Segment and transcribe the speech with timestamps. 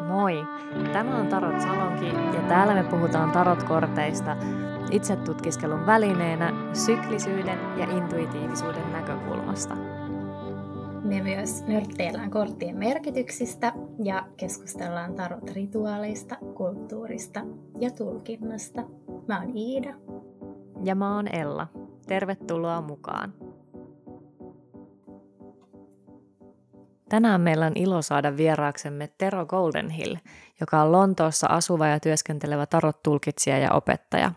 [0.00, 0.46] Moi!
[0.92, 4.36] Tämä on Tarot Salonki ja täällä me puhutaan tarotkorteista
[4.90, 9.76] itse tutkiskelun välineenä syklisyyden ja intuitiivisuuden näkökulmasta.
[11.04, 13.72] Me myös nörtteillään korttien merkityksistä
[14.04, 17.40] ja keskustellaan tarot-rituaaleista, kulttuurista
[17.80, 18.82] ja tulkinnasta.
[19.28, 19.94] Mä oon Iida.
[20.84, 21.66] Ja mä oon Ella.
[22.06, 23.45] Tervetuloa mukaan!
[27.08, 30.16] Tänään meillä on ilo saada vieraaksemme Tero Goldenhill,
[30.60, 34.32] joka on Lontoossa asuva ja työskentelevä tarot-tulkitsija ja opettaja.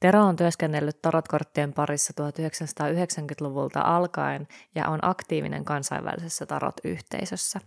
[0.00, 7.60] Tero on työskennellyt tarotkorttien parissa 1990-luvulta alkaen ja on aktiivinen kansainvälisessä tarot-yhteisössä.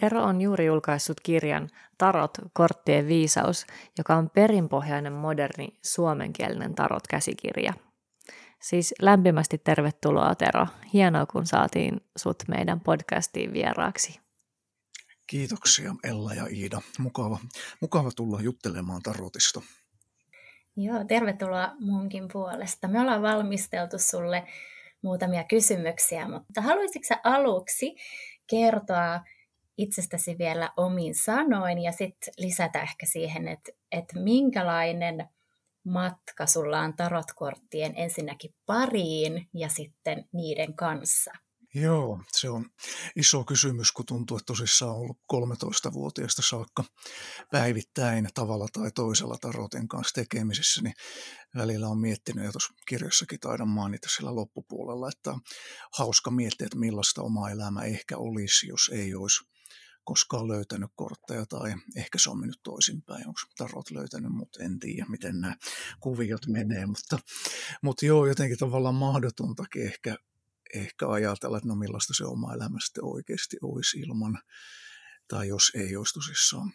[0.00, 3.66] Tero on juuri julkaissut kirjan Tarot, korttien viisaus,
[3.98, 7.72] joka on perinpohjainen moderni suomenkielinen tarot-käsikirja–
[8.62, 10.66] Siis lämpimästi tervetuloa Tero.
[10.92, 14.20] Hienoa, kun saatiin sut meidän podcastiin vieraaksi.
[15.26, 16.80] Kiitoksia Ella ja Iida.
[16.98, 17.38] Mukava,
[17.80, 19.62] mukava tulla juttelemaan tarotista.
[20.76, 22.88] Joo, tervetuloa munkin puolesta.
[22.88, 24.46] Me ollaan valmisteltu sulle
[25.02, 27.96] muutamia kysymyksiä, mutta haluaisitko sä aluksi
[28.46, 29.20] kertoa
[29.78, 35.24] itsestäsi vielä omin sanoin ja sitten lisätä ehkä siihen, että, että minkälainen–
[35.84, 41.30] matka sulla on tarotkorttien ensinnäkin pariin ja sitten niiden kanssa?
[41.74, 42.66] Joo, se on
[43.16, 46.84] iso kysymys, kun tuntuu, että tosissaan on ollut 13-vuotiaasta saakka
[47.50, 50.94] päivittäin tavalla tai toisella taroten kanssa tekemisissä, niin
[51.56, 55.34] välillä on miettinyt, ja tuossa kirjassakin taidan mainita sillä loppupuolella, että
[55.98, 59.51] hauska miettiä, että millaista oma elämä ehkä olisi, jos ei olisi
[60.04, 63.28] koskaan löytänyt kortteja tai ehkä se on mennyt toisinpäin.
[63.28, 65.56] Onko tarot löytänyt, mutta en tiedä, miten nämä
[66.00, 66.86] kuviot menee.
[66.86, 67.18] Mutta,
[67.82, 70.16] mutta joo, jotenkin tavallaan mahdotontakin ehkä,
[70.74, 74.38] ehkä ajatella, että no millaista se oma elämä sitten oikeasti olisi ilman,
[75.28, 76.72] tai jos ei olisi tosissaan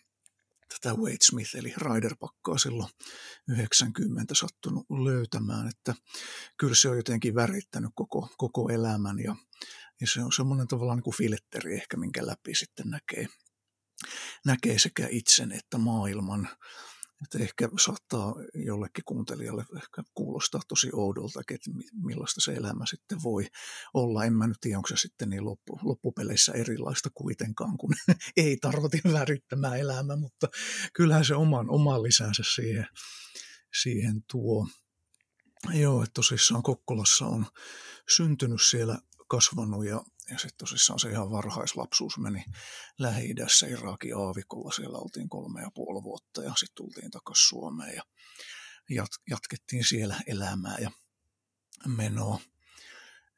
[0.69, 2.89] tätä Wade Smith eli Rider-pakkaa silloin
[3.47, 5.95] 90 sattunut löytämään, että
[6.57, 9.35] kyllä se on jotenkin värittänyt koko, koko elämän ja
[10.01, 13.27] ja se on semmoinen tavallaan niin kuin filtteri ehkä, minkä läpi sitten näkee,
[14.45, 16.49] näkee sekä itsen että maailman.
[17.23, 21.69] Että ehkä saattaa jollekin kuuntelijalle ehkä kuulostaa tosi oudolta, että
[22.03, 23.47] millaista se elämä sitten voi
[23.93, 24.25] olla.
[24.25, 27.97] En mä nyt tiedä, onko se sitten niin loppu, loppupeleissä erilaista kuitenkaan kuin
[28.37, 30.47] ei tarotin värittämä elämä, mutta
[30.93, 32.87] kyllähän se oman, oman lisänsä siihen,
[33.81, 34.67] siihen tuo.
[35.73, 37.45] Joo, että tosissaan Kokkolassa on
[38.15, 38.97] syntynyt siellä
[39.27, 40.01] kasvanut ja,
[40.31, 42.43] ja sitten tosissaan se ihan varhaislapsuus meni
[42.99, 44.71] Lähi-idässä Irakin aavikolla.
[44.71, 48.03] Siellä oltiin kolme ja puoli vuotta ja sitten tultiin takaisin Suomeen ja
[48.89, 50.91] jat, jatkettiin siellä elämää ja
[51.87, 52.39] menoa.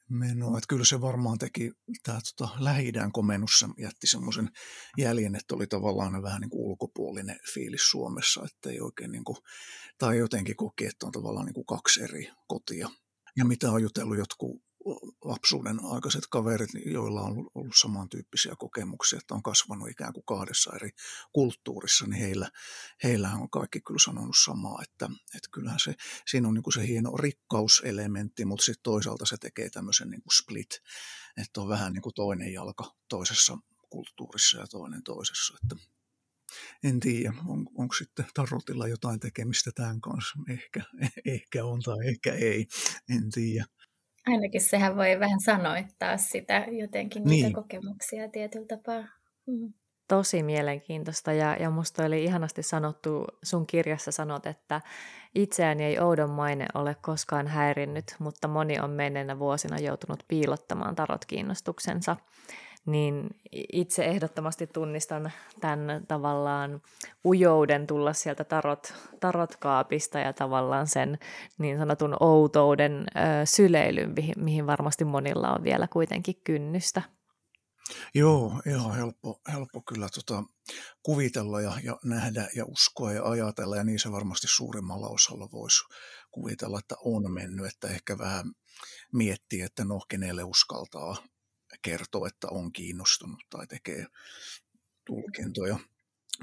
[0.10, 0.58] menoa.
[0.58, 1.72] Että kyllä se varmaan teki,
[2.04, 4.50] tämä tota, lähi komennus jätti semmoisen
[4.98, 9.38] jäljen, että oli tavallaan vähän niin kuin ulkopuolinen fiilis Suomessa, että ei oikein niin kuin,
[9.98, 12.90] tai jotenkin koki, että on tavallaan niin kuin kaksi eri kotia.
[13.36, 14.69] Ja mitä on jutellut jotkut
[15.26, 20.90] lapsuuden aikaiset kaverit, joilla on ollut samantyyppisiä kokemuksia, että on kasvanut ikään kuin kahdessa eri
[21.34, 22.50] kulttuurissa, niin heillä,
[23.04, 25.06] heillä on kaikki kyllä sanonut samaa, että,
[25.36, 25.96] että kyllähän se,
[26.28, 30.34] siinä on niin kuin se hieno rikkauselementti, mutta sitten toisaalta se tekee tämmöisen niin kuin
[30.34, 30.70] split,
[31.38, 33.58] että on vähän niin kuin toinen jalka toisessa
[33.90, 35.76] kulttuurissa ja toinen toisessa, että
[36.84, 40.40] en tiedä, on, onko sitten tarotilla jotain tekemistä tämän kanssa.
[40.50, 40.84] Ehkä,
[41.26, 42.68] ehkä on tai ehkä ei,
[43.10, 43.66] en tiedä.
[44.30, 47.54] Ainakin sehän voi vähän sanoittaa sitä jotenkin niitä niin.
[47.54, 49.04] kokemuksia tietyllä tapaa.
[49.46, 49.74] Mm.
[50.08, 54.82] Tosi mielenkiintoista ja, ja musta oli ihanasti sanottu, sun kirjassa sanot, että
[55.36, 61.26] itseäni ei oudon maine ole koskaan häirinnyt, mutta moni on menneenä vuosina joutunut piilottamaan tarot
[61.26, 62.16] kiinnostuksensa
[62.92, 63.30] niin
[63.74, 66.82] itse ehdottomasti tunnistan tämän tavallaan
[67.26, 71.20] ujouden tulla sieltä tarot, tarotkaapista ja tavallaan sen
[71.58, 77.02] niin sanotun outouden ö, syleilyn, mihin, varmasti monilla on vielä kuitenkin kynnystä.
[78.14, 80.44] Joo, ihan helppo, helppo kyllä tota,
[81.04, 85.84] kuvitella ja, ja nähdä ja uskoa ja ajatella, ja niin se varmasti suurimmalla osalla voisi
[86.32, 88.46] kuvitella, että on mennyt, että ehkä vähän
[89.14, 91.18] miettii, että no kenelle uskaltaa
[91.82, 94.06] kertoo, että on kiinnostunut tai tekee
[95.06, 95.80] tulkintoja.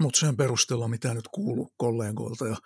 [0.00, 2.56] Mutta sen perusteella, mitä nyt kuuluu kollegoilta ja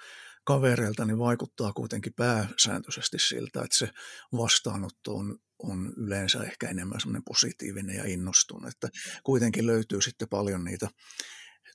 [0.44, 3.88] kavereilta, niin vaikuttaa kuitenkin pääsääntöisesti siltä, että se
[4.32, 8.88] vastaanotto on, on yleensä ehkä enemmän semmoinen positiivinen ja innostunut, että
[9.24, 10.88] kuitenkin löytyy sitten paljon niitä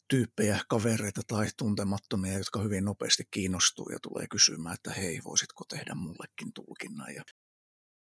[0.08, 5.96] tyyppejä, kavereita tai tuntemattomia, jotka hyvin nopeasti kiinnostuu ja tulee kysymään, että hei, voisitko tehdä
[5.96, 7.16] mullekin tulkinnan.
[7.16, 7.24] Ja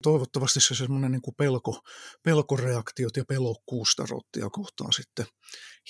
[0.03, 1.81] toivottavasti se semmoinen niin pelko,
[2.25, 5.27] pelkoreaktiot ja pelokkuus tarottia kohtaan sitten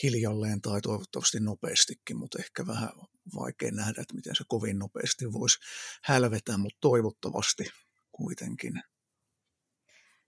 [0.02, 2.88] hiljalleen tai toivottavasti nopeastikin, mutta ehkä vähän
[3.34, 5.58] vaikea nähdä, että miten se kovin nopeasti voisi
[6.04, 7.64] hälvetä, mutta toivottavasti
[8.12, 8.82] kuitenkin.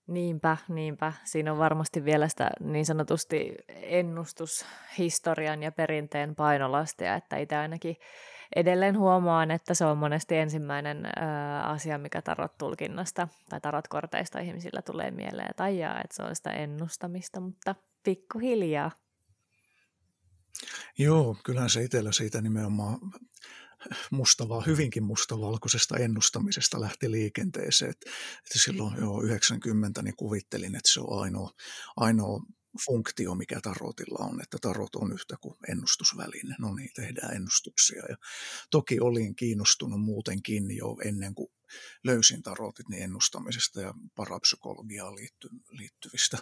[0.08, 1.12] Niinpä, niinpä.
[1.24, 7.96] Siinä on varmasti vielä sitä niin sanotusti ennustushistorian ja perinteen painolastia, että itse ainakin
[8.56, 11.10] edelleen huomaan, että se on monesti ensimmäinen ö,
[11.62, 17.40] asia, mikä tarot-tulkinnasta tai tarot-korteista ihmisillä tulee mieleen, että aijaa, että se on sitä ennustamista,
[17.40, 18.90] mutta pikkuhiljaa.
[20.98, 22.98] Joo, kyllähän se itsellä siitä nimenomaan
[24.10, 27.90] mustavaa, hyvinkin mustavalkoisesta ennustamisesta lähti liikenteeseen.
[27.90, 31.50] Että, että silloin jo 90 niin kuvittelin, että se on ainoa,
[31.96, 32.42] ainoa
[32.86, 36.56] funktio, mikä tarotilla on, että tarot on yhtä kuin ennustusväline.
[36.58, 38.02] No niin, tehdään ennustuksia.
[38.08, 38.16] Ja
[38.70, 41.52] toki olin kiinnostunut muutenkin jo ennen kuin
[42.04, 46.38] löysin tarotit niin ennustamisesta ja parapsykologiaan liitty, liittyvistä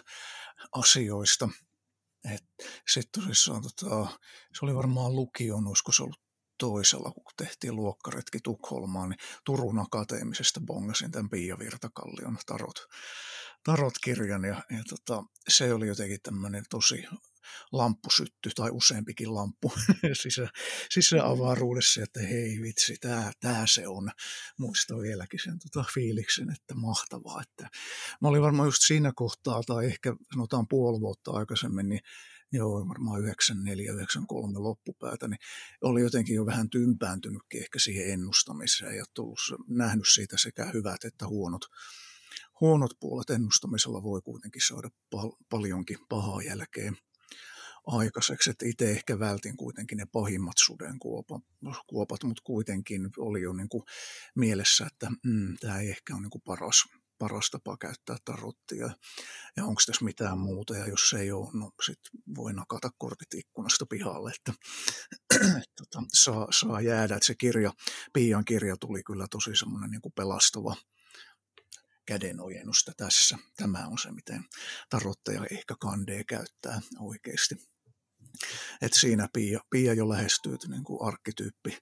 [0.71, 1.49] asioista.
[2.87, 4.07] Sitten tosissaan, tota,
[4.59, 6.21] se oli varmaan lukion, olisiko se ollut
[6.57, 12.87] toisella, kun tehtiin luokkaretki Tukholmaan, niin Turun akateemisesta bongasin tämän Pia Virtakallion tarot,
[13.63, 17.03] tarot-kirjan ja, ja tota, se oli jotenkin tämmöinen tosi
[17.71, 19.73] lamppusytty tai useampikin lamppu
[20.21, 20.47] sisä,
[20.89, 24.11] sisäavaruudessa, että hei vitsi, tämä tää se on.
[24.57, 27.41] Muistan vieläkin sen tota, fiiliksen, että mahtavaa.
[27.41, 27.69] Että
[28.21, 32.01] mä olin varmaan just siinä kohtaa, tai ehkä sanotaan puoli vuotta aikaisemmin, niin
[32.51, 33.25] joo, varmaan 94-93
[34.57, 35.39] loppupäätä, niin
[35.81, 41.27] oli jotenkin jo vähän tympääntynytkin ehkä siihen ennustamiseen ja tullut, nähnyt siitä sekä hyvät että
[41.27, 41.65] huonot,
[42.61, 46.97] huonot puolet ennustamisella voi kuitenkin saada pal- paljonkin pahaa jälkeen
[47.87, 51.41] aikaiseksi, itse ehkä vältin kuitenkin ne pahimmat sudenkuopat,
[51.87, 53.83] kuopat, mutta kuitenkin oli jo niin kuin
[54.35, 56.83] mielessä, että mm, tämä ei ehkä ole niin kuin paras,
[57.17, 58.89] paras tapa käyttää tarottia.
[59.57, 60.77] Ja onko tässä mitään muuta?
[60.77, 64.53] Ja jos ei ole, no sitten voi nakata kortit ikkunasta pihalle, että,
[65.77, 67.73] tota, saa, saa jäädä, että se kirja,
[68.13, 70.75] Pian kirja tuli kyllä tosi semmoinen niin pelastava
[72.05, 73.37] kädenojennusta tässä.
[73.57, 74.43] Tämä on se, miten
[74.89, 77.55] tarotteja ehkä kandee käyttää oikeasti.
[78.81, 81.77] Et siinä Pia, Pia jo lähestyy niin kuin arkkityyppi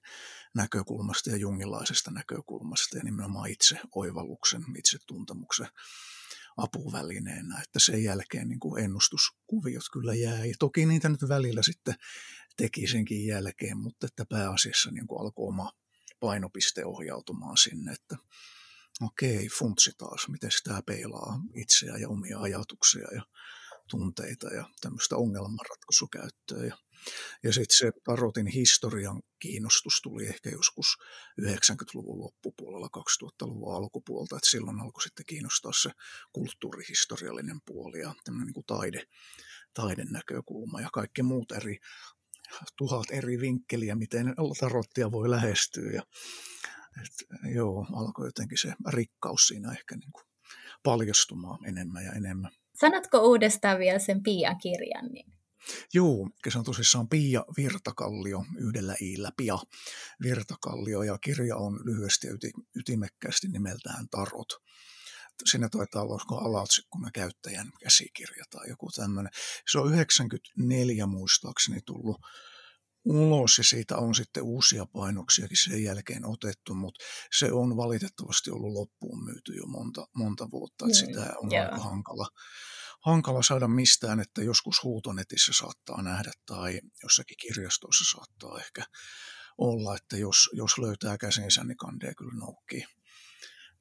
[0.54, 5.68] näkökulmasta ja jungilaisesta näkökulmasta ja nimenomaan itse oivalluksen, itse tuntemuksen
[6.56, 10.44] apuvälineenä, että sen jälkeen niin kuin ennustuskuviot kyllä jää.
[10.44, 11.94] Ja toki niitä nyt välillä sitten
[12.56, 15.72] teki senkin jälkeen, mutta että pääasiassa niin kuin alkoi oma
[16.20, 18.16] painopiste ohjautumaan sinne, että
[19.02, 23.22] okei, funtsi taas, miten tämä peilaa itseä ja omia ajatuksia ja
[23.90, 26.64] tunteita ja tämmöistä ongelmanratkaisukäyttöä.
[26.64, 26.76] Ja,
[27.42, 30.86] ja sitten se tarotin historian kiinnostus tuli ehkä joskus
[31.40, 35.90] 90-luvun loppupuolella, 2000-luvun alkupuolta, että silloin alkoi sitten kiinnostaa se
[36.32, 38.66] kulttuurihistoriallinen puoli ja tämmöinen niin kuin
[39.74, 41.78] taide, näkökulma ja kaikki muut eri
[42.76, 45.90] tuhat eri vinkkeliä, miten tarottia voi lähestyä.
[45.90, 46.02] Ja,
[47.02, 50.24] et, joo, alkoi jotenkin se rikkaus siinä ehkä niin kuin
[50.82, 52.50] paljastumaan enemmän ja enemmän.
[52.80, 55.06] Sanotko uudestaan vielä sen Pian kirjan?
[55.06, 55.32] Niin?
[55.94, 59.58] Joo, se on tosissaan Pia Virtakallio yhdellä iillä, Pia
[60.22, 62.32] Virtakallio, ja kirja on lyhyesti ja
[62.76, 64.52] ytimekkäästi nimeltään Tarot.
[65.50, 69.32] Siinä taitaa olla alaotsikkona käyttäjän käsikirja tai joku tämmöinen.
[69.72, 72.16] Se on 94 muistaakseni tullut
[73.04, 77.04] ulos ja siitä on sitten uusia painoksiakin sen jälkeen otettu, mutta
[77.38, 81.64] se on valitettavasti ollut loppuun myyty jo monta, monta vuotta, että sitä on yeah.
[81.64, 82.28] aika hankala,
[83.04, 88.84] hankala saada mistään, että joskus huutonetissä saattaa nähdä tai jossakin kirjastossa saattaa ehkä
[89.58, 92.84] olla, että jos, jos löytää käsinsä, niin kandee kyllä noukkii,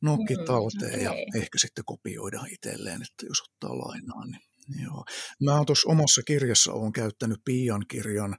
[0.02, 1.04] noukkii mm, talteen okay.
[1.04, 4.26] ja ehkä sitten kopioida itselleen, että jos ottaa lainaa.
[4.26, 5.06] Niin, joo.
[5.44, 8.38] Mä tuossa omassa kirjassa olen käyttänyt Pian kirjan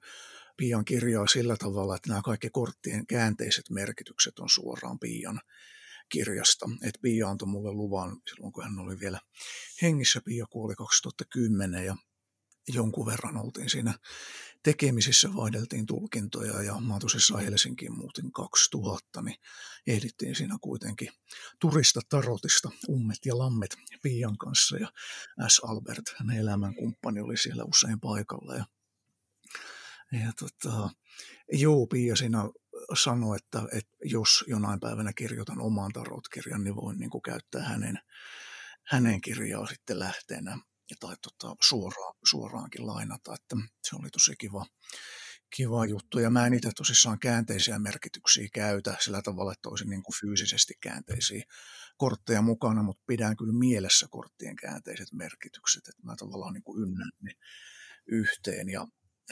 [0.60, 5.40] Pian kirjaa sillä tavalla, että nämä kaikki korttien käänteiset merkitykset on suoraan Pian
[6.08, 6.66] kirjasta.
[6.82, 9.20] Et Pia antoi mulle luvan silloin, kun hän oli vielä
[9.82, 10.20] hengissä.
[10.24, 11.96] Pia kuoli 2010 ja
[12.68, 13.94] jonkun verran oltiin siinä
[14.62, 19.36] tekemisissä, vaihdeltiin tulkintoja ja mä tosissaan Helsinkiin muutin 2000, niin
[19.86, 21.08] ehdittiin siinä kuitenkin
[21.60, 24.92] turista tarotista ummet ja lammet Pian kanssa ja
[25.48, 25.60] S.
[25.64, 28.64] Albert, hänen elämänkumppani, oli siellä usein paikalla ja
[30.12, 30.90] ja tota,
[31.52, 32.38] joo, Pia siinä
[33.02, 37.98] sanoi, että, että jos jonain päivänä kirjoitan oman tarotkirjan, niin voin niin kuin käyttää hänen,
[38.86, 40.58] hänen kirjaa sitten lähteenä
[41.00, 44.66] tai tota, suoraan, suoraankin lainata, että se oli tosi kiva,
[45.56, 46.18] kiva juttu.
[46.18, 50.74] Ja mä en itse tosissaan käänteisiä merkityksiä käytä sillä tavalla, että olisin niin kuin fyysisesti
[50.80, 51.42] käänteisiä
[51.96, 57.10] kortteja mukana, mutta pidän kyllä mielessä korttien käänteiset merkitykset, että mä tavallaan niin kuin ynnän
[57.22, 57.32] ne
[58.06, 58.68] yhteen.
[58.68, 58.86] Ja,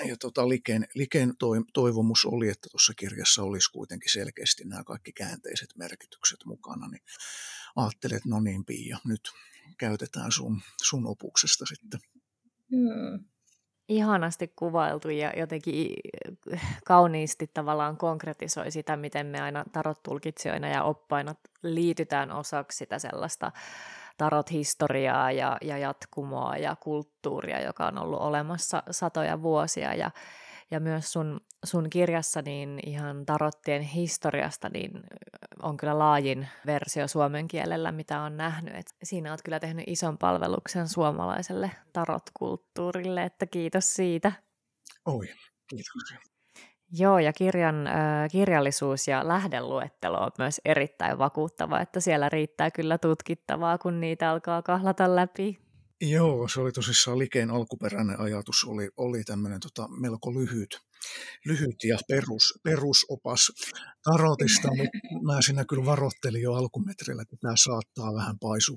[0.04, 1.34] ja tota, Liken, Liken
[1.72, 7.02] toivomus oli, että tuossa kirjassa olisi kuitenkin selkeästi nämä kaikki käänteiset merkitykset mukana, niin
[7.76, 9.30] ajattelin, että no niin Pia, nyt
[9.78, 12.00] käytetään sun, sun opuksesta sitten.
[12.70, 13.24] Hmm
[13.88, 15.96] ihanasti kuvailtu ja jotenkin
[16.84, 23.52] kauniisti tavallaan konkretisoi sitä, miten me aina tarot-tulkitsijoina ja oppaina liitytään osaksi sitä sellaista
[24.18, 30.10] tarot-historiaa ja, ja jatkumoa ja kulttuuria, joka on ollut olemassa satoja vuosia ja
[30.70, 34.90] ja myös sun, sun kirjassa niin ihan tarottien historiasta niin
[35.62, 38.74] on kyllä laajin versio suomen kielellä, mitä on nähnyt.
[38.74, 44.32] Et siinä oot kyllä tehnyt ison palveluksen suomalaiselle tarotkulttuurille, että kiitos siitä.
[45.04, 45.26] Oi,
[45.68, 46.28] kiitos.
[46.92, 47.94] Joo, ja kirjan äh,
[48.30, 54.62] kirjallisuus ja lähdeluettelo on myös erittäin vakuuttava, että siellä riittää kyllä tutkittavaa, kun niitä alkaa
[54.62, 55.58] kahlata läpi.
[56.00, 60.80] Joo, se oli tosissaan Likeen alkuperäinen ajatus, oli, oli tämmöinen tota, melko lyhyt,
[61.44, 63.52] lyhyt ja perus, perusopas
[64.04, 68.76] tarotista, mutta mä siinä kyllä varoittelin jo alkumetrillä, että tämä saattaa vähän paisua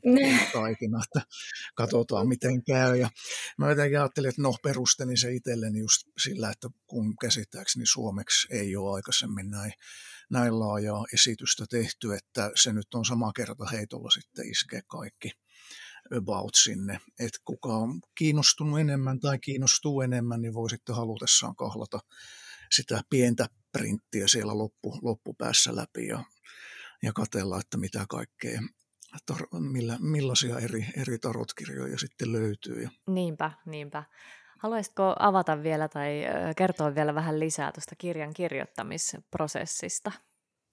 [0.54, 1.30] taikina, että
[1.76, 2.98] katsotaan miten käy.
[2.98, 3.10] Ja
[3.58, 8.76] mä jotenkin ajattelin, että no perustelin se itselleni just sillä, että kun käsittääkseni suomeksi ei
[8.76, 9.74] ole aikaisemmin näin,
[10.30, 15.32] näin laajaa esitystä tehty, että se nyt on sama kerta heitolla sitten iskee kaikki
[16.18, 22.00] about sinne, että kuka on kiinnostunut enemmän tai kiinnostuu enemmän, niin voi sitten halutessaan kahlata
[22.72, 26.24] sitä pientä printtiä siellä loppu, loppupäässä läpi ja,
[27.04, 28.62] ja katella, että mitä kaikkea,
[29.32, 32.90] tar- millä, millaisia eri, eri tarotkirjoja sitten löytyy.
[33.08, 34.04] Niinpä, niinpä.
[34.60, 36.22] Haluaisitko avata vielä tai
[36.58, 40.12] kertoa vielä vähän lisää tuosta kirjan kirjoittamisprosessista?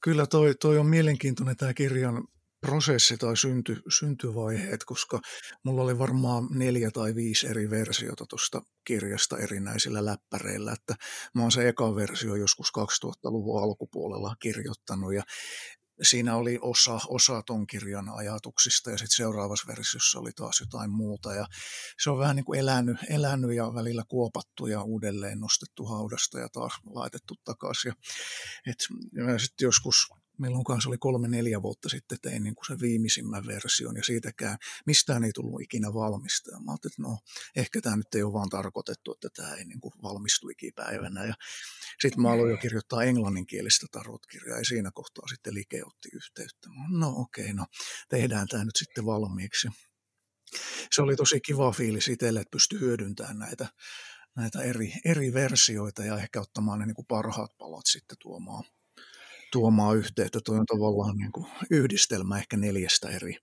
[0.01, 2.25] Kyllä toi, toi on mielenkiintoinen tämä kirjan
[2.61, 5.21] prosessi tai synty, syntyvaiheet, koska
[5.65, 10.95] mulla oli varmaan neljä tai viisi eri versiota tuosta kirjasta erinäisillä läppäreillä, että
[11.35, 15.23] mä oon se eka versio joskus 2000-luvun alkupuolella kirjoittanut ja
[16.03, 21.35] siinä oli osa, osa ton kirjan ajatuksista ja sitten seuraavassa versiossa oli taas jotain muuta
[21.35, 21.47] ja
[22.03, 26.49] se on vähän niin kuin elänyt, elänyt ja välillä kuopattu ja uudelleen nostettu haudasta ja
[26.49, 27.93] taas laitettu takaisin.
[28.67, 30.09] Ja, sitten joskus
[30.39, 35.25] milloin kanssa oli kolme-neljä vuotta sitten tein niin kuin sen viimeisimmän version ja siitäkään mistään
[35.25, 36.51] ei tullut ikinä valmista.
[36.51, 37.19] Ja mä ajattelin, että no
[37.57, 41.25] ehkä tämä nyt ei ole vaan tarkoitettu, että tämä ei niin kuin valmistu ikipäivänä.
[41.25, 41.35] Ja
[42.01, 46.69] sitten mä aloin jo kirjoittaa englanninkielistä tarotkirjaa ja siinä kohtaa sitten Like otti yhteyttä.
[46.89, 47.67] No okei, okay, no
[48.09, 49.69] tehdään tämä nyt sitten valmiiksi.
[50.93, 53.69] Se oli tosi kiva fiilis itselle, että pystyi hyödyntämään näitä,
[54.37, 58.65] näitä eri, eri versioita ja ehkä ottamaan ne niin kuin parhaat palat sitten tuomaan
[59.53, 60.39] tuomaan yhteyttä.
[60.45, 63.37] Tuo on tavallaan niin kuin yhdistelmä ehkä neljästä eri,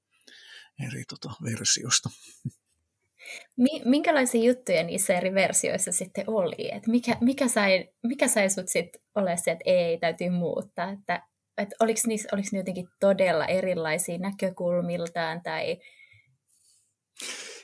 [0.87, 2.09] eri tota versiosta.
[3.85, 6.71] Minkälaisia juttuja niissä eri versioissa sitten oli?
[6.71, 10.91] Et mikä, mikä, sai, mikä sai sut sitten ole se, että ei, täytyy muuttaa?
[10.91, 15.77] Että, et oliko, niissä, oliko ne jotenkin todella erilaisia näkökulmiltaan tai...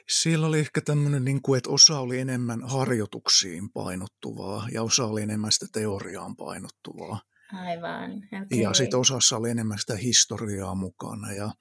[0.09, 5.21] Siellä oli ehkä tämmöinen, niin kuin, että osa oli enemmän harjoituksiin painottuvaa ja osa oli
[5.21, 7.19] enemmän sitä teoriaan painottuvaa.
[7.53, 8.59] Aivan, okay.
[8.59, 11.51] Ja sitten osassa oli enemmän sitä historiaa mukana ja,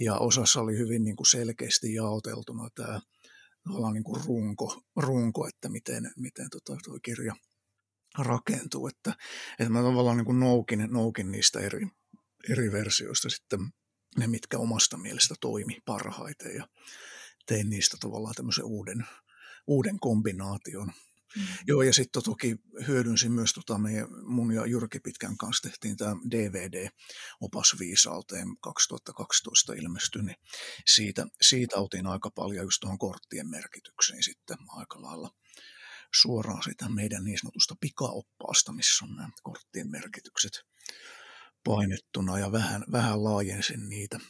[0.00, 3.00] ja osassa oli hyvin niin kuin selkeästi jaoteltuna tämä
[3.92, 7.34] niin kuin runko, runko, että miten, miten tota, tuo kirja
[8.18, 8.86] rakentuu.
[8.86, 9.14] Että,
[9.58, 11.86] että mä tavallaan niin kuin noukin, noukin niistä eri,
[12.50, 13.60] eri versioista sitten
[14.18, 16.68] ne, mitkä omasta mielestä toimi parhaiten ja
[17.46, 19.06] tein niistä tavallaan tämmöisen uuden,
[19.66, 20.92] uuden kombinaation.
[21.36, 21.42] Mm.
[21.66, 26.16] Joo, ja sitten toki hyödynsin myös tota meidän, mun ja Jyrki Pitkän kanssa tehtiin tämä
[26.30, 26.88] DVD
[27.40, 30.36] Opas viisauteen 2012 ilmestyi, niin
[30.86, 35.30] siitä, siitä otin aika paljon just tuohon korttien merkitykseen sitten aika lailla
[36.20, 40.52] suoraan sitä meidän niin sanotusta pikaoppaasta, missä on nämä korttien merkitykset
[41.64, 44.20] painettuna ja vähän, vähän laajensin niitä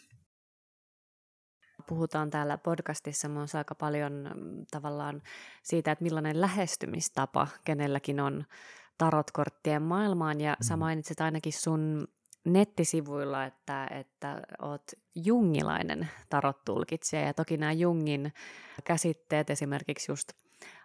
[1.83, 5.23] puhutaan täällä podcastissa myös aika paljon mm, tavallaan
[5.63, 8.45] siitä, että millainen lähestymistapa kenelläkin on
[8.99, 10.41] tarotkorttien maailmaan.
[10.41, 10.81] Ja sä mm.
[10.81, 12.09] mainitsit ainakin sun
[12.45, 14.83] nettisivuilla, että, että oot
[15.15, 17.23] jungilainen tarottulkitsija.
[17.23, 18.33] Ja toki nämä Jungin
[18.85, 20.33] käsitteet esimerkiksi just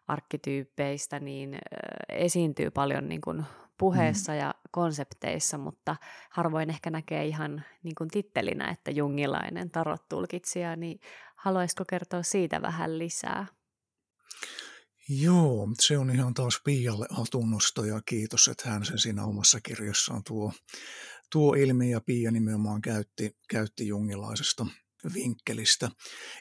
[0.07, 1.57] arkkityyppeistä, niin
[2.09, 3.43] esiintyy paljon niin kuin
[3.77, 4.37] puheessa mm.
[4.37, 5.95] ja konsepteissa, mutta
[6.29, 10.99] harvoin ehkä näkee ihan niin kuin tittelinä, että jungilainen tarot-tulkitsija, niin
[11.35, 13.47] haluaisitko kertoa siitä vähän lisää?
[15.09, 20.23] Joo, se on ihan taas Pialle hatunnosto ja kiitos, että hän sen siinä omassa kirjassaan
[20.23, 20.53] tuo,
[21.31, 24.65] tuo ilmi ja Pia nimenomaan käytti, käytti jungilaisesta
[25.13, 25.89] vinkkelistä.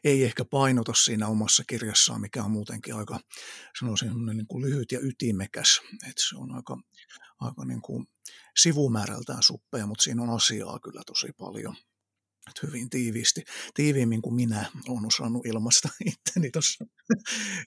[0.05, 3.21] Ei ehkä painota siinä omassa kirjassaan, mikä on muutenkin aika,
[3.79, 5.81] sanoisin, niin kuin lyhyt ja ytimekäs.
[6.09, 6.79] Että se on aika,
[7.41, 8.07] aika niin kuin
[8.57, 11.77] sivumäärältään suppea, mutta siinä on asiaa kyllä tosi paljon.
[12.51, 13.43] Että hyvin tiiviisti,
[13.75, 16.85] tiiviimmin kuin minä olen osannut ilmaista itteni tuossa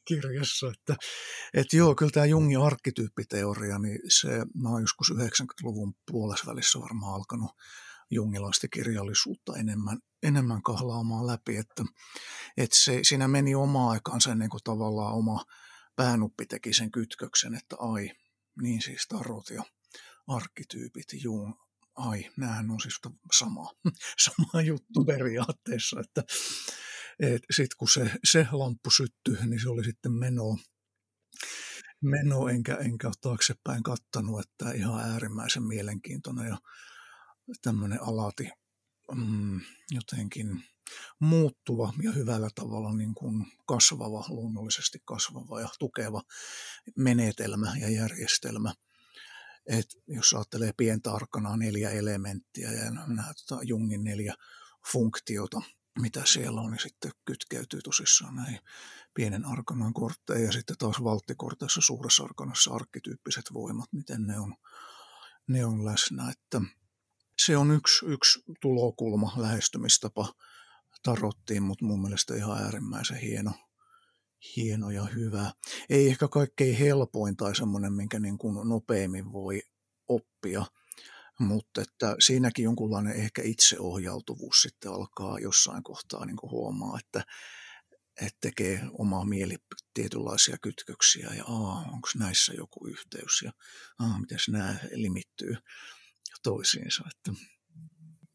[0.06, 0.68] kirjassa.
[0.68, 0.96] Että,
[1.54, 7.14] että joo, kyllä tämä Jungin arkkityyppiteoria, niin se, mä oon joskus 90-luvun puolessa välissä varmaan
[7.14, 7.52] alkanut
[8.12, 11.84] jungilaista kirjallisuutta enemmän, enemmän kahlaamaan läpi, että,
[12.58, 15.46] että se, siinä meni oma aikansa ennen kuin tavallaan oma
[15.96, 18.12] päänuppi teki sen kytköksen, että ai,
[18.62, 19.64] niin siis tarot ja
[20.28, 21.54] arkkityypit, Jung,
[21.96, 23.00] ai, näähän on siis
[23.38, 23.72] sama,
[24.26, 26.24] sama juttu periaatteessa, että
[27.20, 30.58] et sitten kun se, se lamppu syttyi, niin se oli sitten meno,
[32.02, 36.58] meno enkä, enkä taaksepäin kattanut, että ihan äärimmäisen mielenkiintoinen ja
[37.62, 38.50] tämmöinen alati
[39.16, 40.64] mm, jotenkin
[41.20, 46.22] muuttuva ja hyvällä tavalla niin kuin kasvava, luonnollisesti kasvava ja tukeva
[46.96, 48.74] menetelmä ja järjestelmä.
[49.66, 54.36] Et jos ajattelee pientä arkanaa neljä elementtiä ja nämä tota, Jungin neljä
[54.92, 55.62] funktiota,
[56.02, 58.60] mitä siellä on, niin sitten kytkeytyy tosissaan näihin
[59.14, 64.56] pienen arkanan kortteihin ja sitten taas valttikorteissa suuressa arkanassa arkkityyppiset voimat, miten ne on,
[65.48, 66.32] ne on läsnä.
[66.32, 66.62] Että
[67.46, 70.34] se on yksi, yksi tulokulma, lähestymistapa
[71.04, 73.52] tarottiin, mutta mun mielestä ihan äärimmäisen hieno,
[74.56, 75.52] hieno ja hyvä.
[75.90, 79.62] Ei ehkä kaikkein helpoin tai semmoinen, minkä niin kuin nopeimmin voi
[80.08, 80.66] oppia,
[81.40, 87.24] mutta että siinäkin jonkunlainen ehkä itseohjautuvuus sitten alkaa jossain kohtaa niin kuin huomaa, että,
[88.22, 89.56] että tekee omaa mieli
[89.94, 93.52] tietynlaisia kytköksiä ja onko näissä joku yhteys ja
[94.20, 95.56] miten nämä limittyy
[96.44, 97.04] toisiinsa.
[97.08, 97.42] Että.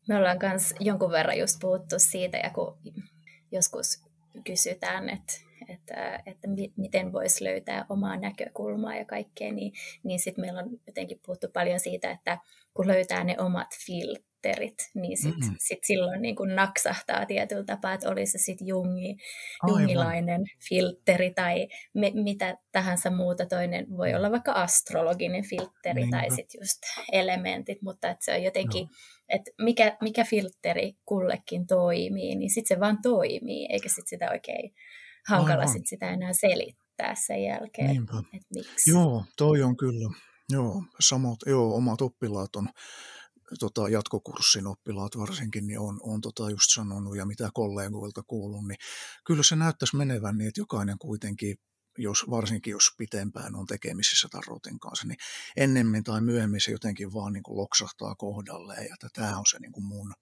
[0.08, 2.78] Me ollaan myös jonkun verran just puhuttu siitä, ja kun
[3.52, 4.02] joskus
[4.44, 5.32] kysytään, että,
[5.68, 11.20] että, että miten voisi löytää omaa näkökulmaa ja kaikkea, niin, niin sitten meillä on jotenkin
[11.26, 12.38] puhuttu paljon siitä, että
[12.74, 13.68] kun löytää ne omat
[14.44, 15.56] filterit, niin sit, mm-hmm.
[15.58, 19.16] sit silloin niin kuin naksahtaa tietyllä tapaa, että oli se sitten jungi,
[19.68, 23.46] jungilainen filteri tai me, mitä tahansa muuta.
[23.46, 26.16] Toinen voi olla vaikka astrologinen filteri Niinpä.
[26.16, 26.78] tai sitten just
[27.12, 28.92] elementit, mutta että se on jotenkin, no.
[29.28, 34.74] että mikä, mikä filteri kullekin toimii, niin sitten se vaan toimii, eikä sitten sitä oikein
[35.28, 38.02] hankala sit sitä enää selittää sen jälkeen,
[38.32, 38.90] että miksi.
[38.90, 40.10] Joo, toi on kyllä.
[40.50, 42.68] Joo, samat, joo, omat oppilaat on
[43.58, 48.78] tota, jatkokurssin oppilaat varsinkin, niin on, on tota just sanonut ja mitä kollegoilta kuullut, niin
[49.26, 51.56] kyllä se näyttäisi menevän niin, että jokainen kuitenkin
[51.98, 55.18] jos, varsinkin jos pitempään on tekemisissä tarotin kanssa, niin
[55.56, 59.72] ennemmin tai myöhemmin se jotenkin vaan niin kuin loksahtaa kohdalleen, ja tämä on se niin
[59.72, 60.14] kuin mun,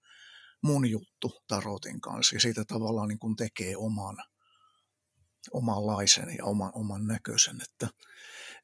[0.62, 4.16] mun juttu tarotin kanssa, ja siitä tavallaan niin kuin tekee oman,
[5.52, 7.88] omanlaisen ja oman, oman näköisen, että,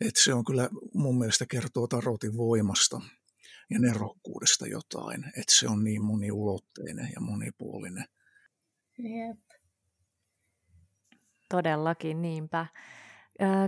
[0.01, 3.01] että se on kyllä mun mielestä kertoo tarotin voimasta
[3.71, 8.05] ja nerokkuudesta jotain, että se on niin moniulotteinen ja monipuolinen.
[8.99, 9.39] Jep.
[11.49, 12.67] Todellakin, niinpä.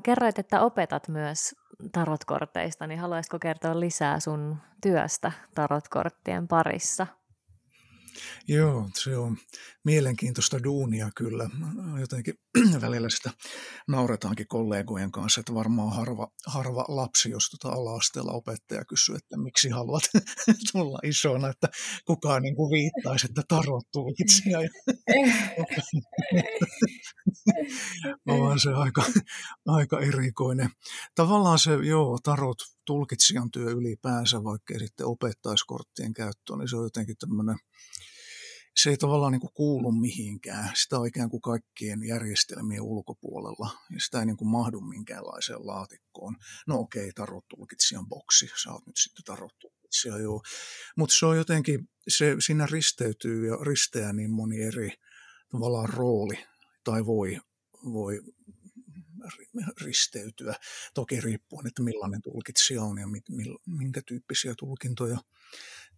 [0.02, 1.54] Kerroit, että opetat myös
[1.92, 7.06] tarotkorteista, niin haluaisitko kertoa lisää sun työstä tarotkorttien parissa?
[8.48, 9.36] Joo, se on
[9.84, 11.50] mielenkiintoista duunia kyllä.
[12.00, 12.34] Jotenkin
[12.80, 13.30] välillä sitä
[13.88, 19.68] nauretaankin kollegojen kanssa, että varmaan harva, harva lapsi, jos tuota ala-asteella opettaja kysyy, että miksi
[19.68, 20.02] haluat
[20.72, 21.68] tulla isona, että
[22.06, 24.58] kukaan niin kuin viittaisi, että tarot tulkitsija.
[28.28, 29.02] on se aika,
[29.66, 30.70] aika erikoinen.
[31.14, 36.84] Tavallaan se, joo, tarot tulkitsijan työ ylipäänsä, vaikka sitten opettaisi korttien käyttöön, niin se on
[36.84, 37.56] jotenkin tämmöinen
[38.82, 40.70] se ei tavallaan niin kuin kuulu mihinkään.
[40.74, 43.70] Sitä on ikään kuin kaikkien järjestelmien ulkopuolella.
[43.90, 46.36] Ja sitä ei niin kuin mahdu minkäänlaiseen laatikkoon.
[46.66, 48.50] No okei, okay, tarot-tulkitsijan boksi.
[48.62, 50.42] Sä oot nyt sitten tarot-tulkitsija, joo.
[50.96, 54.90] Mutta se on jotenkin, se, siinä risteytyy ja risteää niin moni eri
[55.52, 56.38] tavallaan rooli
[56.84, 57.40] tai voi,
[57.84, 58.20] voi
[59.80, 60.54] risteytyä.
[60.94, 63.06] Toki riippuen, että millainen tulkitsija on ja
[63.66, 65.18] minkä tyyppisiä tulkintoja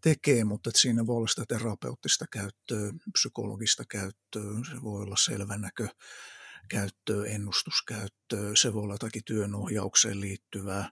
[0.03, 5.88] tekee, mutta että siinä voi olla sitä terapeuttista käyttöä, psykologista käyttöä, se voi olla selvänäkö
[6.69, 10.91] käyttöä, ennustuskäyttöä, se voi olla jotakin työnohjaukseen liittyvää.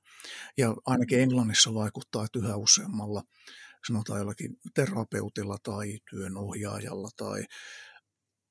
[0.56, 3.22] Ja ainakin Englannissa vaikuttaa, että yhä useammalla
[3.86, 7.44] sanotaan jollakin terapeutilla tai työnohjaajalla tai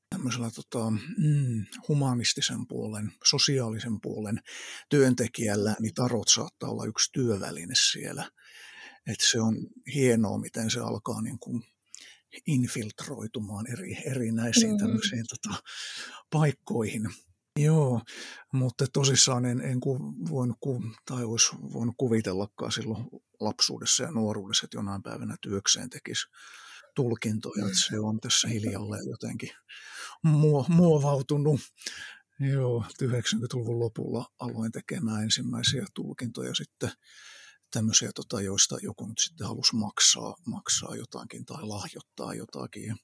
[0.09, 4.39] tämmöisellä tota, mm, humanistisen puolen, sosiaalisen puolen
[4.89, 8.29] työntekijällä, niin tarot saattaa olla yksi työväline siellä.
[9.07, 9.55] Et se on
[9.93, 11.63] hienoa, miten se alkaa niin kuin
[12.47, 14.77] infiltroitumaan eri, erinäisiin mm-hmm.
[14.77, 15.63] tämmöisiin tota,
[16.29, 17.09] paikkoihin.
[17.59, 18.01] Joo,
[18.53, 23.05] mutta tosissaan en, en ku, voinut, ku, tai olisi voinut kuvitellakaan silloin
[23.39, 26.27] lapsuudessa ja nuoruudessa, että jonain päivänä työkseen tekisi
[26.95, 29.49] tulkintoja, että se on tässä hiljalleen jotenkin
[30.23, 31.59] muo, muovautunut.
[32.39, 36.91] Joo, 90-luvun lopulla aloin tekemään ensimmäisiä tulkintoja sitten
[37.71, 42.87] tämmöisiä, tota, joista joku nyt sitten halusi maksaa, maksaa jotakin tai lahjoittaa jotakin.
[42.87, 42.95] Ja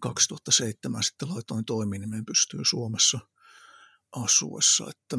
[0.00, 3.18] 2007 sitten laitoin toiminimen pystyy Suomessa
[4.12, 5.18] asuessa, että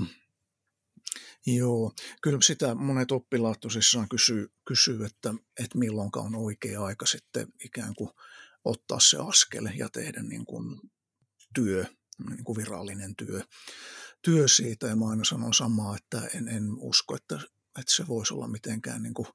[1.45, 7.47] Joo, kyllä sitä monet oppilaat tosissaan kysyy, kysyy että, että milloin on oikea aika sitten
[7.63, 8.09] ikään kuin
[8.65, 10.79] ottaa se askel ja tehdä niin kuin
[11.55, 11.85] työ,
[12.29, 13.41] niin kuin virallinen työ,
[14.21, 14.87] työ siitä.
[14.87, 17.39] Ja mä aina sanon samaa, että en, en usko, että,
[17.79, 19.27] että se voisi olla mitenkään niin kuin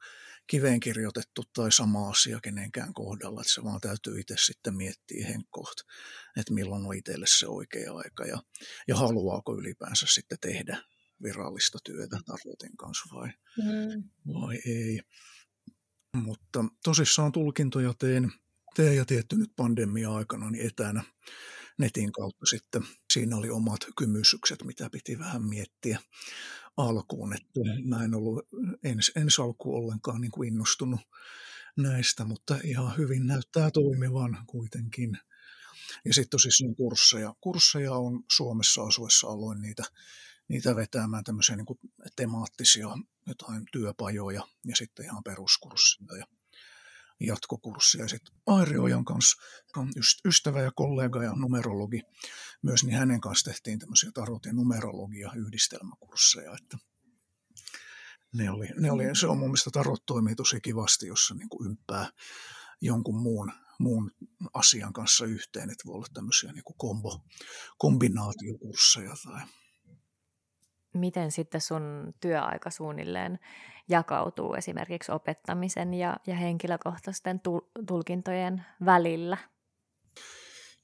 [0.46, 5.78] kiveen kirjoitettu tai sama asia kenenkään kohdalla, että se vaan täytyy itse sitten miettiä henkkoht,
[6.36, 8.42] että milloin on itselle se oikea aika ja,
[8.88, 10.82] ja haluaako ylipäänsä sitten tehdä
[11.22, 14.04] virallista työtä Tarotin kanssa vai, mm.
[14.34, 15.00] vai ei.
[16.16, 18.32] Mutta tosissaan tulkintoja teen,
[18.76, 21.04] teen ja tietty nyt pandemia-aikana niin etänä
[21.78, 22.82] netin kautta sitten.
[23.12, 25.98] Siinä oli omat kymysykset, mitä piti vähän miettiä
[26.76, 28.48] alkuun, että mä en ollut
[28.84, 31.00] ens, ensi alkuun ollenkaan niin kuin innostunut
[31.76, 35.18] näistä, mutta ihan hyvin näyttää toimivan kuitenkin.
[36.04, 37.34] Ja sitten tosissaan kursseja.
[37.40, 39.84] Kursseja on Suomessa asuessa aloin niitä
[40.48, 41.78] niitä vetämään tämmöisiä niin kuin
[42.16, 42.88] temaattisia
[43.26, 46.26] jotain työpajoja ja sitten ihan peruskursseja ja
[47.20, 48.08] jatkokurssia.
[48.08, 49.42] sitten Airi Ojan kanssa,
[50.24, 52.02] ystävä ja kollega ja numerologi
[52.62, 56.78] myös, niin hänen kanssa tehtiin tämmöisiä tarot- ja numerologia yhdistelmäkursseja, että
[58.34, 62.10] ne oli, ne oli, se on mun mielestä tarot toimii tosi kivasti, jossa niin ympää
[62.80, 64.10] jonkun muun, muun
[64.54, 67.24] asian kanssa yhteen, että voi olla tämmöisiä niin kombo,
[67.78, 69.42] kombinaatiokursseja tai
[70.96, 73.38] miten sitten sun työaika suunnilleen
[73.88, 77.40] jakautuu esimerkiksi opettamisen ja, ja henkilökohtaisten
[77.88, 79.38] tulkintojen välillä?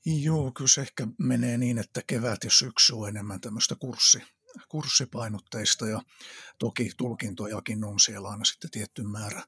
[0.07, 4.23] Joo, kyllä se ehkä menee niin, että kevät ja syksy on enemmän tämmöistä kurssi,
[4.69, 6.03] kurssipainotteista ja
[6.59, 9.43] toki tulkintojakin on siellä aina sitten tietty määrä,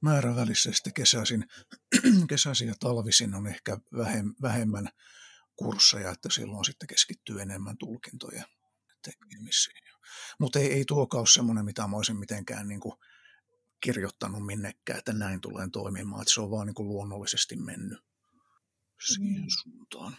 [0.00, 0.72] määrä välissä.
[0.72, 1.44] Sitten kesäisin,
[2.28, 3.78] kesäisin ja talvisin on ehkä
[4.42, 4.88] vähemmän
[5.56, 8.44] kursseja, että silloin sitten keskittyy enemmän tulkintojen
[9.02, 9.91] tekemiseen.
[10.40, 12.94] Mutta ei, ei tuokaan ole semmoinen, mitä mä olisin mitenkään niin kuin
[13.80, 16.22] kirjoittanut minnekään, että näin tulee toimimaan.
[16.22, 17.98] Että se on vaan niin kuin luonnollisesti mennyt
[19.06, 19.46] siihen mm.
[19.62, 20.16] suuntaan.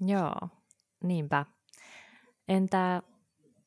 [0.00, 0.48] Joo,
[1.02, 1.46] niinpä.
[2.48, 3.02] Entä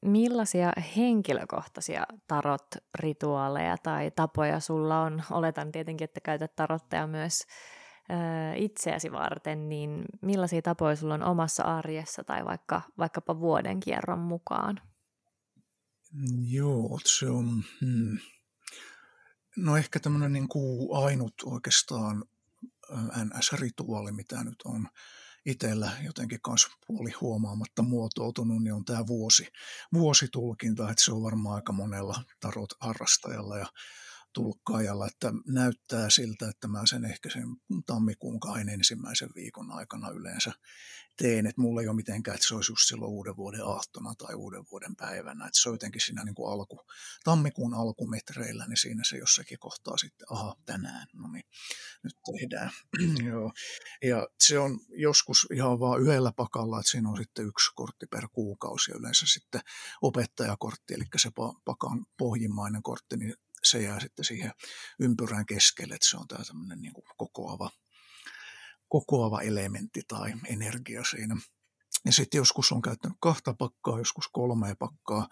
[0.01, 5.23] millaisia henkilökohtaisia tarot-rituaaleja tai tapoja sulla on?
[5.31, 7.39] Oletan tietenkin, että käytät tarotteja myös
[8.55, 14.81] itseäsi varten, niin millaisia tapoja sulla on omassa arjessa tai vaikka, vaikkapa vuoden kierron mukaan?
[16.47, 17.63] Joo, se on...
[17.81, 18.17] Hmm.
[19.57, 22.25] No ehkä tämmöinen niin kuin ainut oikeastaan
[23.23, 24.87] NS-rituaali, mitä nyt on
[25.45, 29.47] itsellä jotenkin kanssa puoli huomaamatta muotoutunut, niin on tämä vuosi,
[29.93, 33.65] vuositulkinta, että se on varmaan aika monella tarot-harrastajalla ja
[34.33, 37.47] tulkkaajalla, että näyttää siltä, että mä sen ehkä sen
[37.85, 40.51] tammikuun kahden ensimmäisen viikon aikana yleensä
[41.21, 44.35] teen, että mulla ei ole mitenkään, että se olisi just silloin uuden vuoden aattona tai
[44.35, 46.81] uuden vuoden päivänä, että se on jotenkin siinä niin kuin alku,
[47.23, 51.45] tammikuun alkumetreillä, niin siinä se jossakin kohtaa sitten, aha, tänään, no niin,
[52.03, 52.71] nyt tehdään.
[53.29, 53.53] Joo.
[54.03, 58.27] Ja se on joskus ihan vaan yhdellä pakalla, että siinä on sitten yksi kortti per
[58.31, 59.61] kuukausi ja yleensä sitten
[60.01, 61.29] opettajakortti, eli se
[61.65, 64.51] pakan pohjimmainen kortti, niin se jää sitten siihen
[64.99, 67.71] ympyrän keskelle, että se on tämä tämmöinen niin kokoava,
[68.87, 71.37] kokoava elementti tai energia siinä.
[72.05, 75.27] Ja sitten joskus on käyttänyt kahta pakkaa, joskus kolmea pakkaa,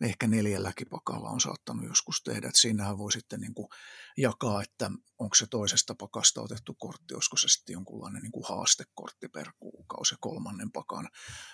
[0.00, 2.48] ehkä neljälläkin pakalla on saattanut joskus tehdä.
[2.48, 3.68] Et siinähän voi sitten niin kuin
[4.16, 9.28] jakaa, että onko se toisesta pakasta otettu kortti, olisiko se sitten jonkunlainen niin kuin haastekortti
[9.28, 10.14] per kuukausi.
[10.20, 11.08] Kolmannen pakan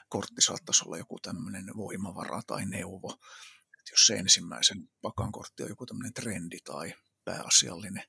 [0.09, 3.19] kortti saattaisi olla joku tämmöinen voimavara tai neuvo
[3.87, 6.95] että jos se ensimmäisen pakan kortti on joku tämmöinen trendi tai
[7.25, 8.03] pääasiallinen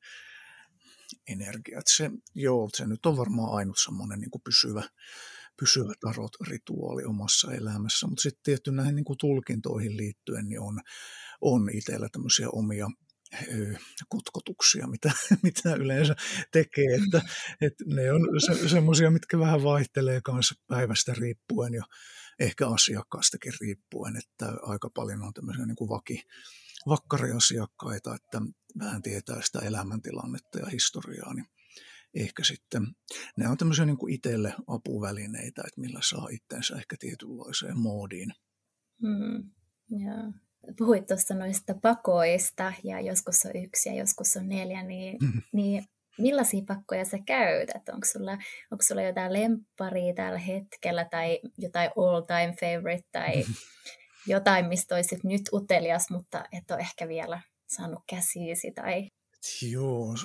[1.28, 1.80] energia.
[1.80, 4.84] Että se, joo, se nyt on varmaan ainut semmoinen niin pysyvä,
[5.60, 8.08] pysyvä tarot-rituaali omassa elämässä.
[8.08, 10.82] Mutta sitten tietty näihin niin kuin tulkintoihin liittyen niin on,
[11.42, 12.88] on itsellä tämmöisiä omia,
[14.10, 15.12] kutkotuksia, mitä,
[15.44, 16.16] mitä yleensä
[16.52, 17.22] tekee, että,
[17.62, 21.84] että ne on se, semmoisia, mitkä vähän vaihtelee kanssa päivästä riippuen ja
[22.40, 26.24] ehkä asiakkaastakin riippuen, että aika paljon on tämmöisiä niin kuin vaki,
[26.88, 28.42] vakkariasiakkaita, että
[28.80, 31.46] vähän tietää sitä elämäntilannetta ja historiaa, niin
[32.14, 32.88] ehkä sitten
[33.38, 38.34] ne on tämmöisiä niin kuin itselle apuvälineitä, että millä saa itsensä ehkä tietynlaiseen moodiin.
[39.02, 39.52] Hmm,
[40.02, 40.34] yeah.
[40.78, 45.42] Puhuit tuossa noista pakoista ja joskus on yksi ja joskus on neljä, niin, mm-hmm.
[45.54, 45.86] niin
[46.18, 47.90] millaisia pakkoja sä käytät?
[47.90, 48.32] Onko sulla,
[48.72, 53.44] onko sulla jotain lempparia tällä hetkellä tai jotain all time favorite tai
[54.34, 59.10] jotain, mistä olisit nyt utelias, mutta et ole ehkä vielä saanut käsiisi tai
[59.62, 60.16] Joo,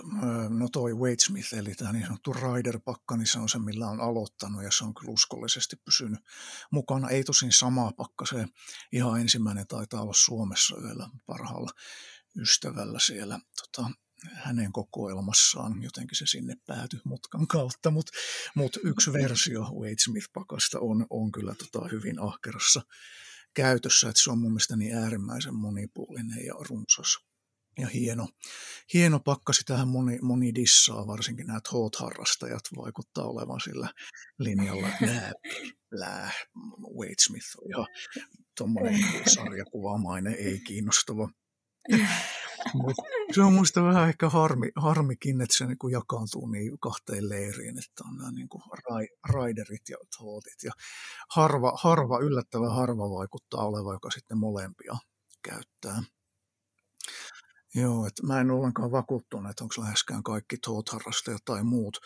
[0.48, 4.00] no toi Wade Smith, eli tämä niin sanottu Rider-pakka, niin se on se, millä on
[4.00, 6.20] aloittanut ja se on kyllä uskollisesti pysynyt
[6.70, 7.08] mukana.
[7.08, 8.46] Ei tosin samaa pakka, se
[8.92, 11.70] ihan ensimmäinen taitaa olla Suomessa yhdellä parhaalla
[12.36, 13.90] ystävällä siellä tota,
[14.32, 18.12] hänen kokoelmassaan, jotenkin se sinne päätyi mutkan kautta, mutta
[18.54, 22.82] mut yksi versio Wade Smith-pakasta on, on kyllä tota hyvin ahkerassa
[23.54, 27.18] käytössä, että se on mun mielestä niin äärimmäisen monipuolinen ja runsas
[27.78, 28.28] ja hieno,
[28.94, 29.52] hieno pakka.
[29.52, 33.92] Sitähän moni, moni dissaa, varsinkin nämä Toad-harrastajat vaikuttaa olevan sillä
[34.38, 35.32] linjalla, että
[35.90, 36.30] lää,
[36.98, 37.86] Wade Smith on ihan
[38.58, 41.28] tuommoinen sarjakuvaamainen, ei kiinnostava.
[43.34, 48.04] Se on muista vähän ehkä harmi, harmikin, että se niinku jakaantuu niin kahteen leiriin, että
[48.08, 48.62] on nämä niinku
[49.28, 50.62] raiderit ja tootit.
[50.64, 50.72] Ja
[51.30, 54.94] harva, harva, yllättävän harva vaikuttaa oleva, joka sitten molempia
[55.42, 56.02] käyttää.
[57.74, 61.98] Joo, että mä en ollenkaan vakuuttunut, että onko läheskään kaikki toot-harrastajat tai muut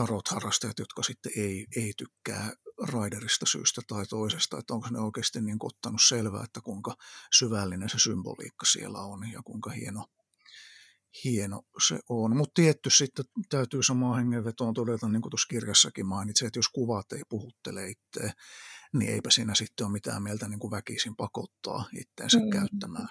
[0.00, 5.56] tarot-harrastajat, jotka sitten ei, ei tykkää raiderista syystä tai toisesta, että onko ne oikeasti niin
[5.62, 6.96] ottanut selvää, että kuinka
[7.38, 10.06] syvällinen se symboliikka siellä on ja kuinka hieno,
[11.24, 12.36] hieno se on.
[12.36, 17.12] Mutta tietty sitten täytyy samaan hengenvetoon todeta, niin kuin tuossa kirjassakin mainitsin, että jos kuvat
[17.12, 18.32] ei puhuttele itseä,
[18.92, 22.50] niin eipä siinä sitten ole mitään mieltä niin kuin väkisin pakottaa itseensä mm.
[22.50, 23.08] käyttämään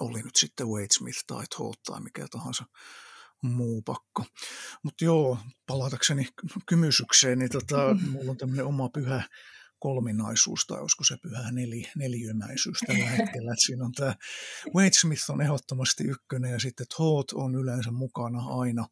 [0.00, 2.64] oli nyt sitten Wade Smith tai Todd tai mikä tahansa
[3.46, 4.24] muu pakko.
[4.82, 6.28] Mutta joo, palatakseni
[6.66, 8.10] kymysykseen, niin tota, mm.
[8.10, 9.22] mulla on tämmöinen oma pyhä
[9.78, 13.52] kolminaisuus, tai olisiko se pyhä neli, neliömäisyys tällä hetkellä.
[13.52, 14.14] Et siinä on tämä
[14.74, 18.86] Wade Smith on ehdottomasti ykkönen, ja sitten Todd on yleensä mukana aina,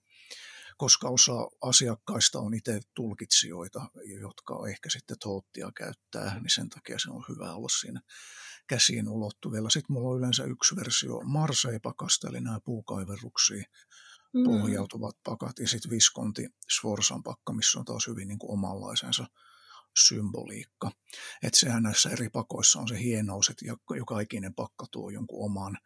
[0.77, 3.87] koska osa asiakkaista on itse tulkitsijoita,
[4.21, 8.01] jotka ehkä sitten Toottia käyttää, niin sen takia se on hyvä olla siinä
[8.67, 9.71] käsiin ulottuvilla.
[9.71, 13.65] Sitten mulla on yleensä yksi versio Marseille-pakasta, eli nämä puukaiverruksiin
[14.35, 14.45] mm.
[14.45, 19.27] pohjautuvat pakat, ja sitten Viskonti Sforsan pakka, missä on taas hyvin niin kuin omanlaisensa
[20.07, 20.91] symboliikka.
[21.43, 23.65] Että sehän näissä eri pakoissa on se hienous, että
[23.97, 25.79] joka ikinen pakka tuo jonkun oman,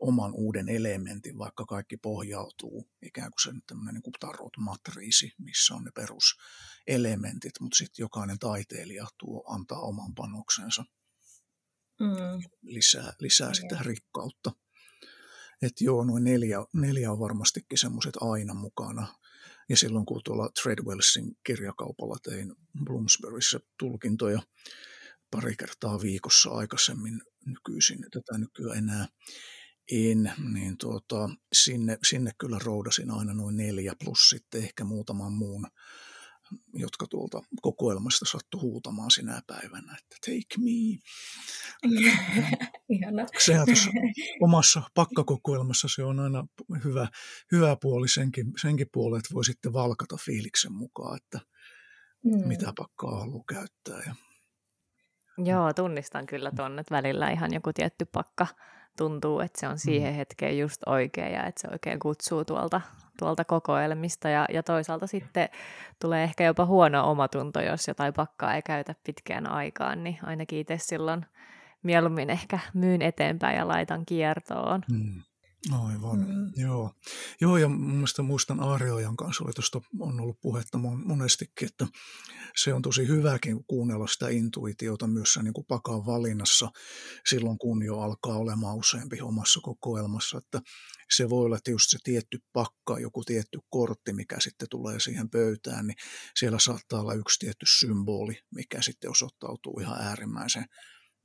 [0.00, 5.90] oman uuden elementin, vaikka kaikki pohjautuu ikään kuin sen tämmöinen niin tarot-matriisi, missä on ne
[5.94, 10.84] peruselementit, mutta sitten jokainen taiteilija tuo antaa oman panoksensa
[12.00, 12.42] mm.
[12.62, 14.52] lisää, lisää sitä rikkautta.
[15.64, 19.06] Että joo, noin neljä, neljä on varmastikin semmoiset aina mukana.
[19.68, 24.42] Ja silloin kun tuolla Treadwellsin kirjakaupalla tein Bloomsburyssä tulkintoja
[25.30, 29.08] pari kertaa viikossa aikaisemmin nykyisin, tätä nykyään enää
[29.92, 35.66] en, niin tuota, sinne, sinne kyllä roudasin aina noin neljä plus sitten ehkä muutaman muun
[36.74, 40.98] jotka tuolta kokoelmasta sattu huutamaan sinä päivänä, että take me.
[43.44, 43.90] Sehän tuossa
[44.40, 46.46] omassa pakkakokoelmassa se on aina
[46.84, 47.08] hyvä,
[47.52, 51.40] hyvä puoli senkin, senkin puolelle, että voi sitten valkata fiiliksen mukaan, että
[52.24, 52.48] mm.
[52.48, 54.02] mitä pakkaa haluaa käyttää.
[54.06, 54.14] Ja...
[55.38, 58.46] Joo, tunnistan kyllä tuonne, että välillä ihan joku tietty pakka
[58.96, 60.16] tuntuu, että se on siihen mm.
[60.16, 62.80] hetkeen just oikea ja että se oikein kutsuu tuolta,
[63.18, 65.48] tuolta kokoelmista ja, ja toisaalta sitten
[66.00, 70.78] tulee ehkä jopa huono omatunto, jos jotain pakkaa ei käytä pitkään aikaan, niin ainakin itse
[70.78, 71.26] silloin
[71.82, 74.82] mieluummin ehkä myyn eteenpäin ja laitan kiertoon.
[74.90, 75.22] Mm.
[75.72, 76.52] Aivan, mm.
[76.56, 76.90] joo.
[77.40, 81.86] Joo, ja mun muistan Aariojan kanssa, oli tuosta on ollut puhetta monestikin, että
[82.56, 86.70] se on tosi hyväkin kuunnella sitä intuitiota myös niin kuin pakan valinnassa
[87.28, 90.60] silloin, kun jo alkaa olemaan useampi omassa kokoelmassa, että
[91.16, 95.30] se voi olla, että just se tietty pakka, joku tietty kortti, mikä sitten tulee siihen
[95.30, 95.96] pöytään, niin
[96.38, 100.64] siellä saattaa olla yksi tietty symboli, mikä sitten osoittautuu ihan äärimmäisen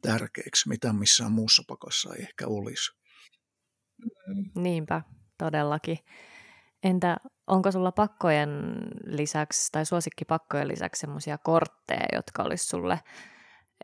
[0.01, 2.99] tärkeäksi, mitä missään muussa pakassa ei ehkä olisi.
[4.55, 5.01] Niinpä,
[5.37, 5.97] todellakin.
[6.83, 8.49] Entä onko sulla pakkojen
[9.05, 12.99] lisäksi tai suosikkipakkojen lisäksi semmoisia kortteja, jotka olisi sulle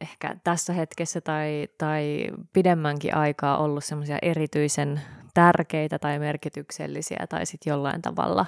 [0.01, 5.01] ehkä tässä hetkessä tai, tai pidemmänkin aikaa ollut semmoisia erityisen
[5.34, 8.45] tärkeitä tai merkityksellisiä tai sitten jollain tavalla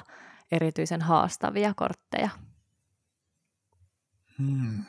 [0.52, 2.30] erityisen haastavia kortteja?
[4.38, 4.84] Hmm.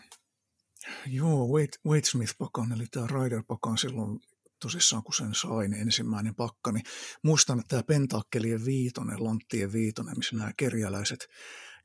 [1.07, 1.49] Joo,
[1.87, 4.21] Wade Smith-pakan, eli tämä Rider-pakan silloin
[4.61, 6.85] tosissaan, kun sen sain ensimmäinen pakka, niin
[7.25, 11.29] muistan, että tämä pentakkelien viitonen, lanttien viitonen, missä nämä kerjäläiset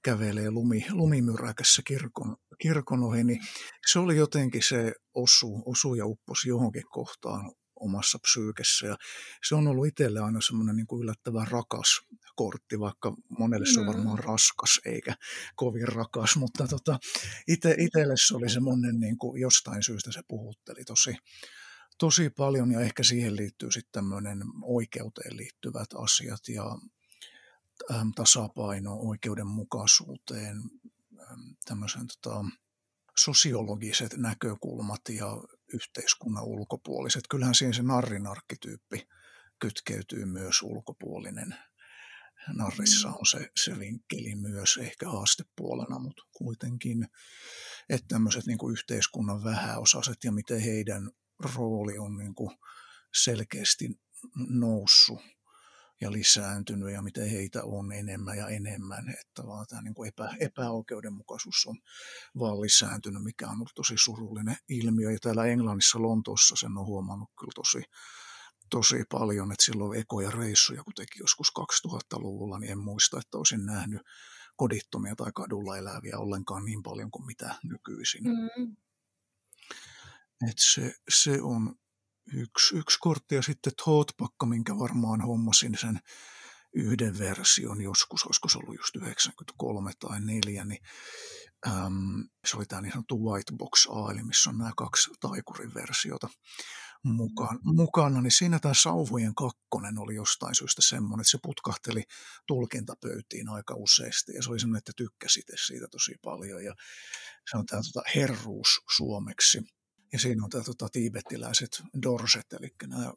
[0.03, 3.39] kävelee lumi, lumimyräkässä kirkon, kirkon ohi, niin
[3.91, 8.87] se oli jotenkin se osu, osu ja upposi johonkin kohtaan omassa psyykessä.
[8.87, 8.97] Ja
[9.47, 12.01] se on ollut itselle aina semmoinen niin kuin yllättävän rakas
[12.35, 14.23] kortti, vaikka monelle se on varmaan mm.
[14.23, 15.15] raskas eikä
[15.55, 16.99] kovin rakas, mutta tota,
[17.77, 21.15] itselle se oli semmoinen, niin kuin jostain syystä se puhutteli tosi,
[21.97, 26.77] tosi paljon ja ehkä siihen liittyy sitten tämmöinen oikeuteen liittyvät asiat ja
[28.15, 30.57] tasapaino oikeudenmukaisuuteen,
[31.31, 32.45] äm, tämmöisen tota,
[33.17, 35.27] sosiologiset näkökulmat ja
[35.73, 37.23] yhteiskunnan ulkopuoliset.
[37.29, 39.07] Kyllähän siihen se narrin arkkityyppi
[39.59, 41.55] kytkeytyy myös ulkopuolinen.
[42.53, 43.13] Narrissa mm.
[43.13, 47.07] on se, se vinkkeli myös ehkä haastepuolena, mutta kuitenkin,
[47.89, 51.11] että tämmöiset niin yhteiskunnan vähäosaiset ja miten heidän
[51.55, 52.57] rooli on niin kuin
[53.13, 53.99] selkeästi
[54.35, 55.19] noussut
[56.01, 60.35] ja lisääntynyt ja miten heitä on enemmän ja enemmän, että vaan tämä niin kuin epä,
[60.39, 61.77] epäoikeudenmukaisuus on
[62.39, 65.11] vaan lisääntynyt, mikä on ollut tosi surullinen ilmiö.
[65.11, 67.83] Ja täällä Englannissa, Lontoossa sen on huomannut kyllä tosi,
[68.69, 73.65] tosi paljon, että silloin ekoja reissuja, kun teki joskus 2000-luvulla, niin en muista, että olisin
[73.65, 74.01] nähnyt
[74.55, 78.23] kodittomia tai kadulla eläviä ollenkaan niin paljon kuin mitä nykyisin.
[78.23, 78.75] Mm.
[80.49, 81.75] Et se, se on
[82.33, 85.99] yksi, yksi kortti ja sitten Thought-pakka, minkä varmaan hommasin sen
[86.73, 90.81] yhden version joskus, olisiko se ollut just 93 tai 4, niin
[91.67, 95.73] äm, se oli tämä niin sanottu White Box A, eli missä on nämä kaksi taikurin
[95.73, 96.29] versiota
[97.03, 102.03] mukaan, mukana, niin siinä tämä Sauvojen kakkonen oli jostain syystä semmoinen, että se putkahteli
[102.47, 106.75] tulkintapöytiin aika useasti, ja se oli semmoinen, että tykkäsit siitä tosi paljon, ja
[107.51, 109.61] se on tämä tota, herruus suomeksi.
[110.13, 113.13] Ja siinä on tämä tota, tiibettiläiset dorset, eli nämä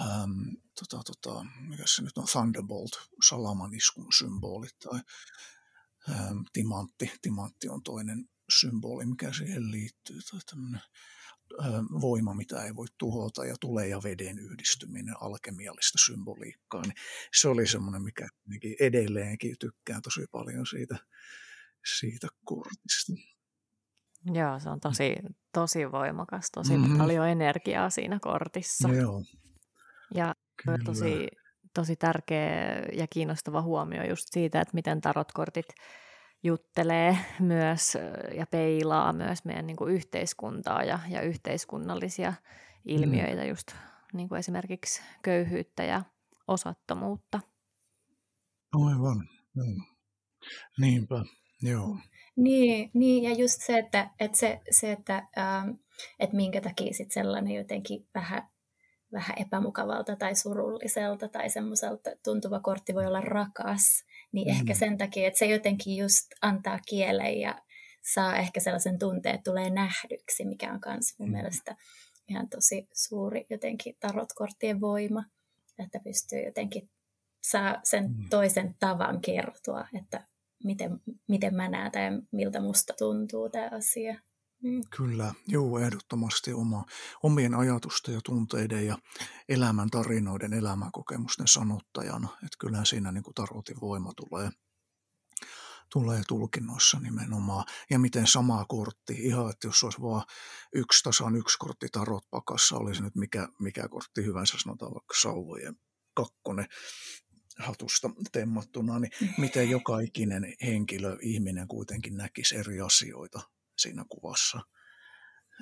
[0.00, 2.92] äm, tota, tota, mikä se nyt on, Thunderbolt,
[3.28, 5.00] salamaniskun symbolit tai
[6.10, 7.12] äm, timantti.
[7.22, 8.28] Timantti on toinen
[8.60, 10.80] symboli, mikä siihen liittyy, tai tämmöinen
[12.00, 16.94] voima, mitä ei voi tuhota, ja tulee ja veden yhdistyminen, alkemiallista symboliikkaa, niin
[17.40, 18.28] se oli semmoinen, mikä
[18.80, 20.96] edelleenkin tykkään tosi paljon siitä,
[21.98, 23.12] siitä kortista.
[24.32, 25.16] Joo, se on tosi,
[25.52, 26.98] tosi voimakas, tosi mm-hmm.
[26.98, 28.88] paljon energiaa siinä kortissa.
[28.88, 29.22] Joo.
[30.14, 30.34] Ja
[30.64, 30.78] Kyllä.
[30.84, 31.28] tosi,
[31.74, 35.66] tosi tärkeä ja kiinnostava huomio just siitä, että miten tarotkortit
[36.42, 37.98] juttelee myös
[38.36, 42.36] ja peilaa myös meidän niin kuin yhteiskuntaa ja, ja yhteiskunnallisia mm.
[42.84, 43.48] ilmiöitä, mm.
[43.48, 43.74] just
[44.12, 46.02] niin kuin esimerkiksi köyhyyttä ja
[46.48, 47.40] osattomuutta.
[48.72, 49.82] Aivan, mm.
[50.80, 51.24] niinpä,
[51.62, 51.98] joo.
[52.36, 55.70] Niin, niin, ja just se, että, että, se, se, että, ähm,
[56.20, 58.48] että minkä takia sit sellainen jotenkin vähän,
[59.12, 64.60] vähän epämukavalta tai surulliselta tai semmoiselta tuntuva kortti voi olla rakas, niin mm.
[64.60, 67.62] ehkä sen takia, että se jotenkin just antaa kielen ja
[68.02, 71.32] saa ehkä sellaisen tunteen, että tulee nähdyksi, mikä on myös mun mm.
[71.32, 71.76] mielestä
[72.28, 75.24] ihan tosi suuri jotenkin tarotkorttien voima,
[75.78, 76.90] että pystyy jotenkin
[77.42, 78.28] saa sen mm.
[78.30, 80.26] toisen tavan kertoa, että
[80.64, 82.00] miten, miten mä näen tai
[82.32, 84.20] miltä musta tuntuu tämä asia.
[84.62, 84.80] Mm.
[84.96, 86.84] Kyllä, joo, ehdottomasti oma,
[87.22, 88.98] omien ajatusten ja tunteiden ja
[89.48, 92.28] elämän tarinoiden, elämänkokemusten sanottajana.
[92.28, 94.50] Että kyllähän siinä niin kuin tarotin voima tulee,
[95.92, 97.64] tulee tulkinnoissa nimenomaan.
[97.90, 100.24] Ja miten sama kortti, ihan että jos olisi vain
[100.74, 105.76] yksi tasan yksi kortti tarot pakassa, olisi nyt mikä, mikä kortti hyvänsä, sanotaan vaikka sauvojen
[106.14, 106.66] kakkonen,
[107.58, 113.40] hatusta temmattuna, niin miten joka ikinen henkilö, ihminen kuitenkin näkisi eri asioita
[113.78, 114.60] siinä kuvassa.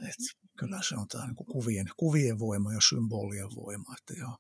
[0.09, 4.39] Et kyllä se on tämä niin kuvien, kuvien voima ja symbolien voima, että ihan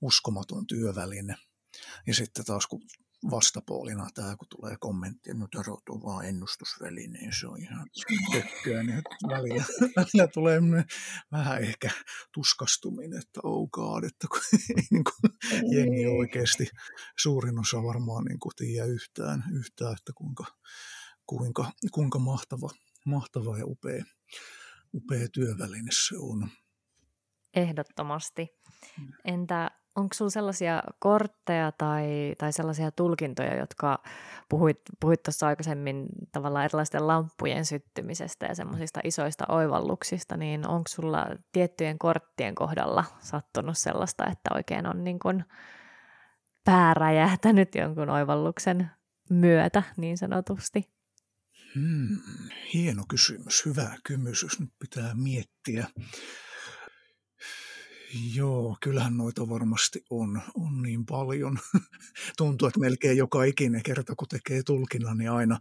[0.00, 1.36] uskomaton työväline.
[2.06, 2.82] Ja sitten taas kun
[3.30, 7.86] vastapuolina tämä, kun tulee kommentti, että no tarot on vaan ennustusväline, niin se on ihan
[8.32, 9.64] tökköä, niin välillä,
[9.96, 10.60] välillä tulee
[11.32, 11.90] vähän ehkä
[12.34, 14.40] tuskastuminen, että oh god, että kun
[14.76, 15.32] ei niin kuin,
[15.74, 16.66] jengi oikeasti
[17.18, 20.44] suurin osa varmaan niin kuin tiedä yhtään, yhtään että kuinka,
[21.26, 22.70] kuinka, kuinka mahtava,
[23.06, 24.04] mahtava ja upea,
[24.94, 26.48] upea työväline se on.
[27.54, 28.48] Ehdottomasti.
[28.98, 29.12] Mm.
[29.24, 34.02] Entä onko sinulla sellaisia kortteja tai, tai sellaisia tulkintoja, jotka
[34.48, 41.26] puhuit, puhuit tuossa aikaisemmin tavallaan erilaisten lamppujen syttymisestä ja semmoisista isoista oivalluksista, niin onko sulla
[41.52, 45.44] tiettyjen korttien kohdalla sattunut sellaista, että oikein on niin kuin
[46.64, 48.90] pää räjähtänyt jonkun oivalluksen
[49.30, 50.94] myötä niin sanotusti?
[51.74, 52.18] Hmm,
[52.74, 54.60] hieno kysymys, hyvä kysymys.
[54.60, 55.86] Nyt pitää miettiä.
[58.34, 61.58] Joo, kyllähän noita varmasti on, on niin paljon.
[62.36, 65.58] Tuntuu, että melkein joka ikinen kerta, kun tekee tulkinnan, niin aina,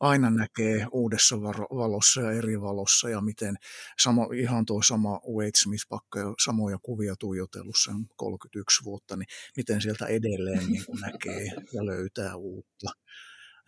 [0.00, 1.40] aina näkee uudessa
[1.70, 3.56] valossa ja eri valossa ja miten
[3.98, 9.80] sama, ihan tuo sama Wade Smith-pakka ja samoja kuvia tuijotellut sen 31 vuotta, niin miten
[9.80, 12.90] sieltä edelleen niin näkee ja löytää uutta.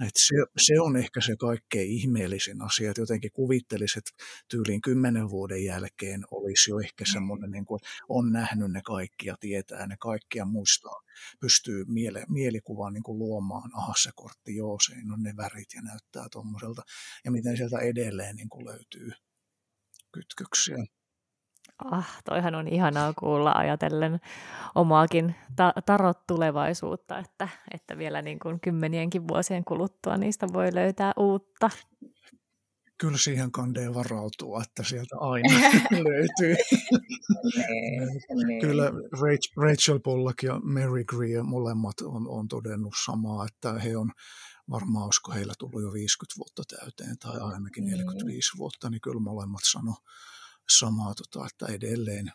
[0.01, 4.11] Et se, se on ehkä se kaikkein ihmeellisin asia, että jotenkin kuvittelisi, että
[4.49, 9.37] tyyliin kymmenen vuoden jälkeen olisi jo ehkä semmoinen, niin kuin, on nähnyt ne kaikki ja
[9.41, 11.01] tietää ne kaikki ja muistaa,
[11.41, 15.83] pystyy miele, mielikuvaan niin kuin luomaan, aha se kortti, joo se on ne värit ja
[15.83, 16.83] näyttää tuommoiselta,
[17.25, 19.13] ja miten sieltä edelleen niin kuin löytyy
[20.13, 20.77] kytköksiä.
[21.91, 24.21] Ah, toihan on ihanaa kuulla ajatellen
[24.75, 31.13] omaakin ta- tarot tulevaisuutta, että, että vielä niin kuin kymmenienkin vuosien kuluttua niistä voi löytää
[31.17, 31.71] uutta.
[32.99, 35.55] Kyllä siihen kandeen varautua, että sieltä aina
[36.09, 36.57] löytyy.
[37.57, 38.61] Niin, niin.
[38.61, 38.93] Kyllä
[39.57, 44.11] Rachel Pollack ja Mary Greer molemmat on, on todennut samaa, että he on
[44.71, 48.59] varmaan, olisiko heillä tullut jo 50 vuotta täyteen tai ainakin 45 mm.
[48.59, 49.97] vuotta, niin kyllä molemmat sanoo
[50.79, 52.33] samaa, tota, että edelleen,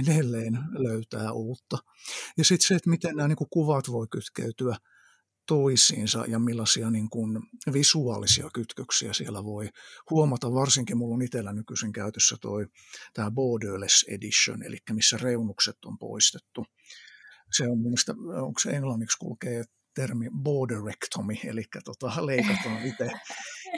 [0.00, 1.78] edelleen löytää uutta.
[2.38, 4.76] Ja sitten se, että miten nämä niin kuin kuvat voi kytkeytyä
[5.46, 9.68] toisiinsa ja millaisia niin kuin visuaalisia kytköksiä siellä voi
[10.10, 10.52] huomata.
[10.52, 12.66] Varsinkin minulla on itsellä nykyisin käytössä toi,
[13.14, 16.66] tämä Borderless Edition, eli missä reunukset on poistettu.
[17.52, 19.64] Se on mielestä, onko se englanniksi kulkee
[19.94, 23.10] termi borderectomy, eli tota, leikataan itse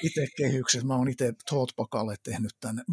[0.02, 0.84] itse kehykset.
[0.84, 2.84] Mä oon itse Thoughtpakalle tehnyt tämän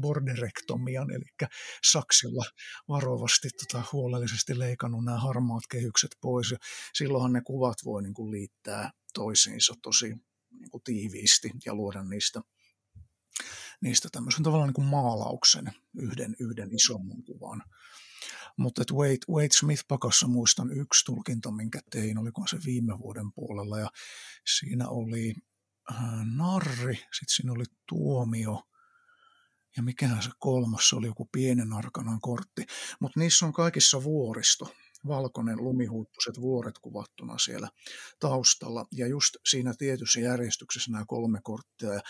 [0.00, 1.48] borderektomian, eli
[1.90, 2.44] saksilla
[2.88, 6.50] varovasti tota, huolellisesti leikannut nämä harmaat kehykset pois.
[6.50, 6.58] Ja
[6.94, 10.08] silloinhan ne kuvat voi niin kuin, liittää toisiinsa tosi
[10.50, 12.40] niin kuin, tiiviisti ja luoda niistä
[13.80, 17.62] niistä tämmöisen tavallaan niin kuin maalauksen yhden, yhden isomman kuvan.
[18.56, 23.90] Mutta Wade, Wade Smith-pakassa muistan yksi tulkinta, minkä tein, oliko se viime vuoden puolella, ja
[24.56, 25.34] siinä oli
[26.36, 28.62] narri, sitten siinä oli tuomio,
[29.76, 32.66] ja mikähän se kolmas, se oli joku pienen arkanan kortti.
[33.00, 34.74] Mutta niissä on kaikissa vuoristo
[35.06, 37.68] valkoinen lumihuippuset vuoret kuvattuna siellä
[38.20, 38.86] taustalla.
[38.92, 41.92] Ja just siinä tietyssä järjestyksessä nämä kolme korttia.
[41.92, 42.00] Ja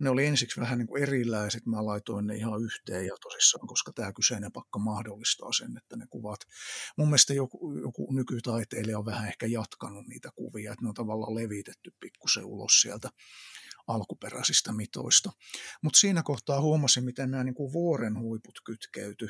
[0.00, 1.66] ne oli ensiksi vähän niin kuin erilaiset.
[1.66, 6.06] Mä laitoin ne ihan yhteen ja tosissaan, koska tämä kyseinen pakka mahdollistaa sen, että ne
[6.10, 6.40] kuvat.
[6.96, 11.34] Mun mielestä joku, joku nykytaiteilija on vähän ehkä jatkanut niitä kuvia, että ne on tavallaan
[11.34, 13.10] levitetty pikkusen ulos sieltä
[13.86, 15.30] alkuperäisistä mitoista.
[15.82, 19.28] Mutta siinä kohtaa huomasin, miten nämä niin kuin vuoren huiput kytkeytyi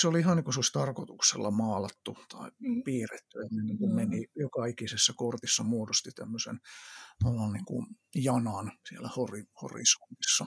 [0.00, 2.82] se oli ihan niin kuin se olisi tarkoituksella maalattu tai mm.
[2.82, 3.38] piirretty.
[3.38, 6.60] Että niin kuin meni joka ikisessä kortissa muodosti tämmöisen
[7.52, 10.46] niin kuin janan siellä hori, horisontissa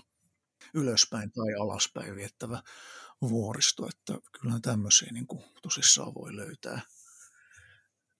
[0.73, 2.63] ylöspäin tai alaspäin viettävä
[3.21, 6.81] vuoristo, että kyllähän tämmöisiä niin kuin tosissaan voi löytää.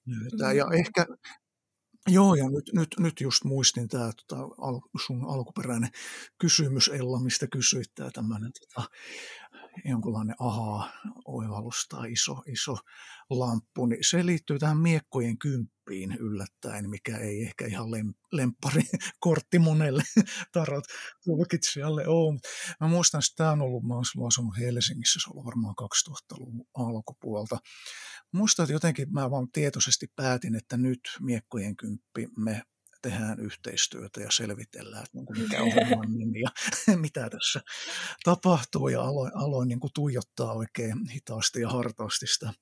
[0.05, 0.53] löytää.
[0.53, 1.05] Ja ehkä,
[2.07, 5.89] joo, ja nyt, nyt, nyt just muistin tämä tota, al, sun alkuperäinen
[6.38, 8.89] kysymys, Ella, mistä kysyit tämä tämmöinen tota,
[9.86, 12.78] jonkunlainen aha-oivallus tai iso, iso
[13.30, 18.82] lamppu, niin se liittyy tähän miekkojen kymppiin yllättäen, mikä ei ehkä ihan lem, lemppari
[19.20, 20.03] kortti monelle
[20.53, 20.84] tarot
[21.26, 22.39] tulkitsijalle ole.
[22.80, 26.65] Mä muistan, että tämä on ollut, mä olen asunut Helsingissä, se on ollut varmaan 2000-luvun
[26.78, 27.57] alkupuolta.
[28.32, 32.61] Muistan, että jotenkin mä vaan tietoisesti päätin, että nyt miekkojen kymppi me
[33.02, 36.50] tehdään yhteistyötä ja selvitellään, että niin mikä on homman nimi ja
[37.06, 37.62] mitä tässä
[38.24, 38.88] tapahtuu.
[38.88, 42.54] Ja aloin, aloin niin kuin tuijottaa oikein hitaasti ja hartaasti sitä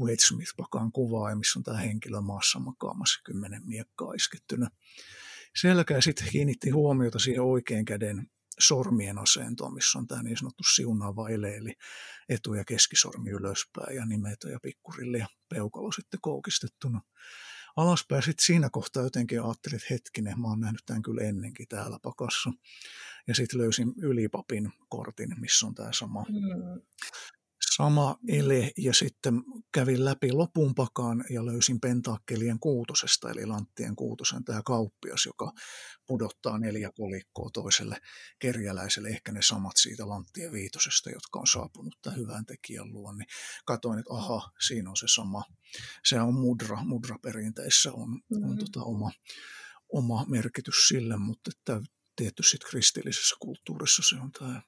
[0.00, 4.70] Wade Smith-pakan kuvaa, missä on tämä henkilö maassa makaamassa kymmenen miekkaa iskettynä
[5.60, 5.94] selkä.
[5.94, 8.26] Ja sitten kiinnitti huomiota siihen oikean käden
[8.58, 11.74] sormien asentoon, missä on tämä niin sanottu siunaava ele, eli
[12.28, 17.00] etu- ja keskisormi ylöspäin ja nimetä ja pikkurilli ja peukalo sitten koukistettuna
[17.78, 18.22] alaspäin.
[18.22, 22.50] Sitten siinä kohtaa jotenkin ajattelin, että hetkinen, mä oon nähnyt tämän kyllä ennenkin täällä pakassa.
[23.26, 26.80] Ja sitten löysin ylipapin kortin, missä on tämä sama, mm.
[27.60, 29.42] Sama ele ja sitten
[29.72, 35.52] kävin läpi lopun pakaan ja löysin pentaakkelien kuutosesta eli lanttien kuutosen tämä kauppias, joka
[36.06, 38.00] pudottaa neljä kolikkoa toiselle
[38.38, 43.28] kerjäläiselle, ehkä ne samat siitä lanttien viitosesta, jotka on saapunut tämän hyvän tekijän luon, niin
[43.64, 45.44] katsoin, että aha, siinä on se sama.
[46.04, 48.50] Se on mudra, mudra-perinteissä on, mm-hmm.
[48.50, 49.10] on tota oma,
[49.92, 51.80] oma merkitys sille, mutta että
[52.16, 54.62] tietysti kristillisessä kulttuurissa se on tämä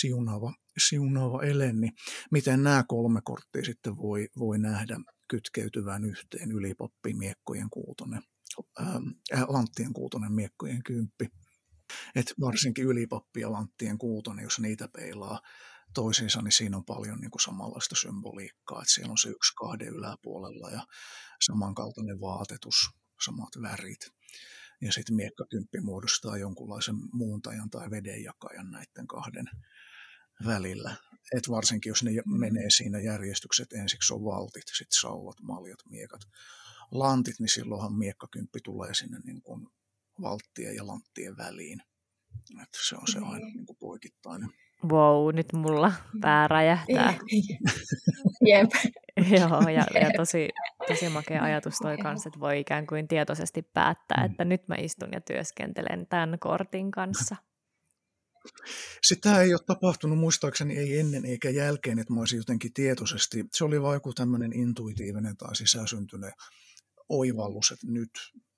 [0.00, 0.54] siunaava,
[0.88, 1.92] siunaava ele, niin
[2.30, 4.96] miten nämä kolme korttia sitten voi, voi nähdä
[5.28, 8.22] kytkeytyvän yhteen ylipappi, miekkojen kuutonen,
[8.78, 9.00] ää,
[9.34, 11.28] äh, lanttien kuutonen, miekkojen kymppi.
[12.14, 15.40] Et varsinkin ylipappi ja lanttien kuutonen, jos niitä peilaa
[15.94, 19.88] toisiinsa, niin siinä on paljon niin kuin samanlaista symboliikkaa, että siellä on se yksi kahden
[19.88, 20.86] yläpuolella ja
[21.46, 22.90] samankaltainen vaatetus,
[23.24, 24.00] samat värit.
[24.80, 29.46] Ja sitten miekkakymppi muodostaa jonkunlaisen muuntajan tai vedenjakajan näiden kahden
[30.46, 30.96] välillä.
[31.36, 36.20] Et varsinkin jos ne menee siinä järjestykset, ensiksi on valtit, sitten sauvat, maljat, miekat,
[36.90, 39.66] lantit, niin silloinhan miekkakymppi tulee sinne niin kuin
[40.20, 41.82] valttien ja lanttien väliin.
[42.62, 44.48] Et se on se aina niin kuin poikittainen.
[44.84, 47.14] Wow, nyt mulla pää räjähtää.
[48.46, 48.70] Jep.
[49.30, 50.48] Joo, ja, ja tosi,
[50.88, 54.30] tosi makea ajatus toi kanssa, että voi ikään kuin tietoisesti päättää, mm.
[54.30, 57.36] että nyt mä istun ja työskentelen tämän kortin kanssa.
[59.08, 63.64] Sitä ei ole tapahtunut muistaakseni ei ennen eikä jälkeen, että mä olisin jotenkin tietoisesti, se
[63.64, 66.34] oli vain joku tämmöinen intuitiivinen tai sisäsyntynyt
[67.08, 68.10] oivallus, että nyt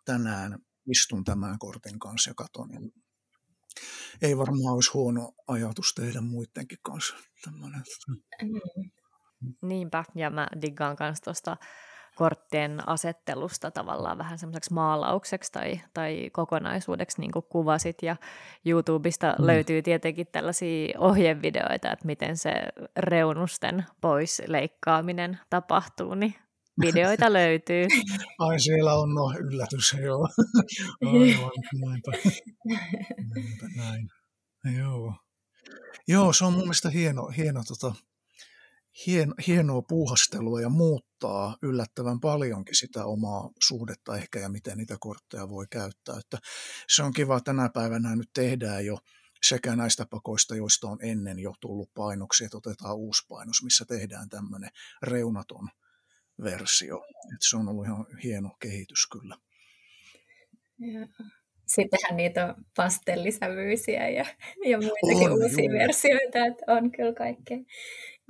[0.05, 0.59] tänään
[0.91, 2.68] istun tämän kortin kanssa ja katon.
[4.22, 7.14] Ei varmaan olisi huono ajatus tehdä muidenkin kanssa
[7.45, 7.83] tämmöinen.
[8.43, 8.91] Mm.
[9.62, 11.57] Niinpä, ja mä diggaan kanssa tuosta
[12.17, 18.03] korttien asettelusta tavallaan vähän semmoiseksi maalaukseksi tai, tai kokonaisuudeksi, niin kuin kuvasit.
[18.03, 18.17] Ja
[18.67, 19.47] YouTubesta mm.
[19.47, 22.53] löytyy tietenkin tällaisia ohjevideoita, että miten se
[22.97, 26.35] reunusten pois leikkaaminen tapahtuu, niin
[26.81, 27.87] videoita löytyy.
[28.39, 30.29] Ai siellä on no yllätys, joo.
[31.07, 31.51] Aivan,
[31.87, 32.12] näinpä.
[33.35, 34.09] näinpä näin.
[34.79, 35.14] Joo.
[36.09, 37.95] Joo, se on mun mielestä hieno, hieno tota,
[39.07, 45.49] hien, hienoa puuhastelua ja muuttaa yllättävän paljonkin sitä omaa suhdetta ehkä ja miten niitä kortteja
[45.49, 46.19] voi käyttää.
[46.19, 46.39] Että
[46.89, 48.99] se on kiva, tänä päivänä nyt tehdään jo
[49.43, 54.29] sekä näistä pakoista, joista on ennen jo tullut painoksi, että otetaan uusi painos, missä tehdään
[54.29, 54.71] tämmöinen
[55.03, 55.69] reunaton
[56.43, 56.97] versio.
[57.07, 59.37] Että se on ollut ihan hieno kehitys kyllä.
[61.67, 64.27] Sittenhän niitä on pastellisävyisiä ja,
[64.65, 67.59] ja muitakin on, uusia versioita, että on kyllä kaikkea.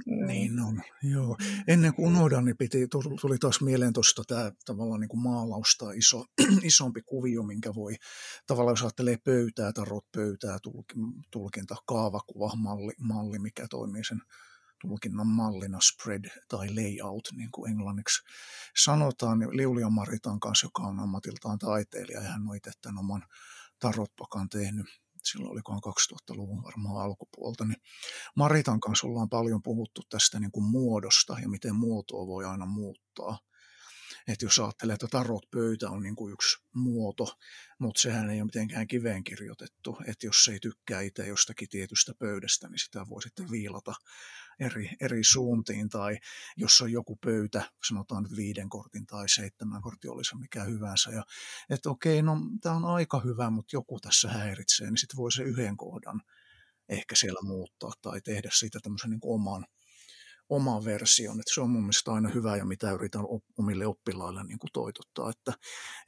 [0.07, 1.37] Niin on, joo.
[1.67, 2.89] Ennen kuin unohdan, niin piti,
[3.21, 6.25] tuli taas mieleen tuosta tämä tavallaan niin kuin maalaus tai iso,
[6.63, 7.95] isompi kuvio, minkä voi
[8.47, 10.59] tavallaan, jos ajattelee pöytää, tarot pöytää,
[11.31, 14.21] tulkinta, kaavakuva, malli, malli, mikä toimii sen
[14.81, 18.23] tulkinnan mallina spread tai layout, niin kuin englanniksi
[18.85, 19.39] sanotaan.
[19.39, 23.23] Niin Liulia Maritan kanssa, joka on ammatiltaan taiteilija, ja hän on itse tämän oman
[23.79, 24.87] tarotpakan tehnyt
[25.27, 27.83] silloin olikohan 2000-luvun varmaan alkupuolta, niin
[28.35, 33.39] Maritan kanssa ollaan paljon puhuttu tästä niin kuin muodosta ja miten muotoa voi aina muuttaa.
[34.29, 37.39] Että jos ajattelee, että tarot pöytä on niin kuin yksi muoto,
[37.79, 39.99] mutta sehän ei ole mitenkään kiveen kirjoitettu.
[40.07, 43.95] Että jos ei tykkää itse jostakin tietystä pöydästä, niin sitä voi sitten viilata
[44.61, 46.19] eri, eri suuntiin, tai
[46.57, 51.25] jos on joku pöytä, sanotaan nyt viiden kortin tai seitsemän kortin, olisi mikä hyvänsä, ja
[51.71, 55.43] että okei, no tämä on aika hyvä, mutta joku tässä häiritsee, niin sitten voi se
[55.43, 56.21] yhden kohdan
[56.89, 59.67] ehkä siellä muuttaa tai tehdä siitä tämmöisen niin oman,
[60.49, 61.41] oman version.
[61.41, 63.25] Että se on mun mielestä aina hyvä ja mitä yritän
[63.59, 65.53] omille oppilaille niin kuin toitottaa, että,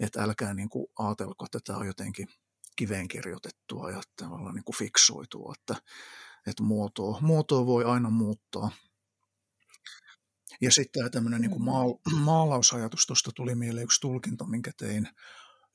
[0.01, 2.29] että älkää niin kuin ajatelko, että tämä on jotenkin
[2.77, 5.83] kiveen kirjoitettua ja tavallaan niin kuin fiksoitua, että,
[6.47, 8.71] että muotoa, muotoa voi aina muuttaa.
[10.61, 15.09] Ja sitten tämä tämmöinen niin maal, maalausajatus, tuosta tuli mieleen yksi tulkinta, minkä tein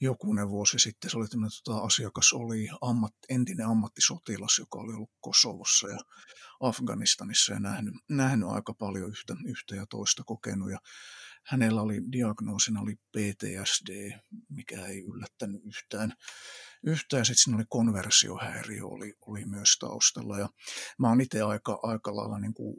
[0.03, 1.09] jokunen vuosi sitten.
[1.09, 5.99] Se oli tämmöinen tota, asiakas, oli ammat, entinen ammattisotilas, joka oli ollut Kosovossa ja
[6.59, 10.71] Afganistanissa ja nähnyt, nähnyt aika paljon yhtä, yhtä ja toista kokenut.
[10.71, 10.77] Ja
[11.43, 14.19] hänellä oli diagnoosina oli PTSD,
[14.49, 16.13] mikä ei yllättänyt yhtään
[16.83, 17.25] yhtään.
[17.25, 20.39] Sitten siinä oli konversiohäiriö oli, oli myös taustalla.
[20.39, 20.49] Ja
[20.99, 22.75] mä oon itse aika, aika lailla niin kuin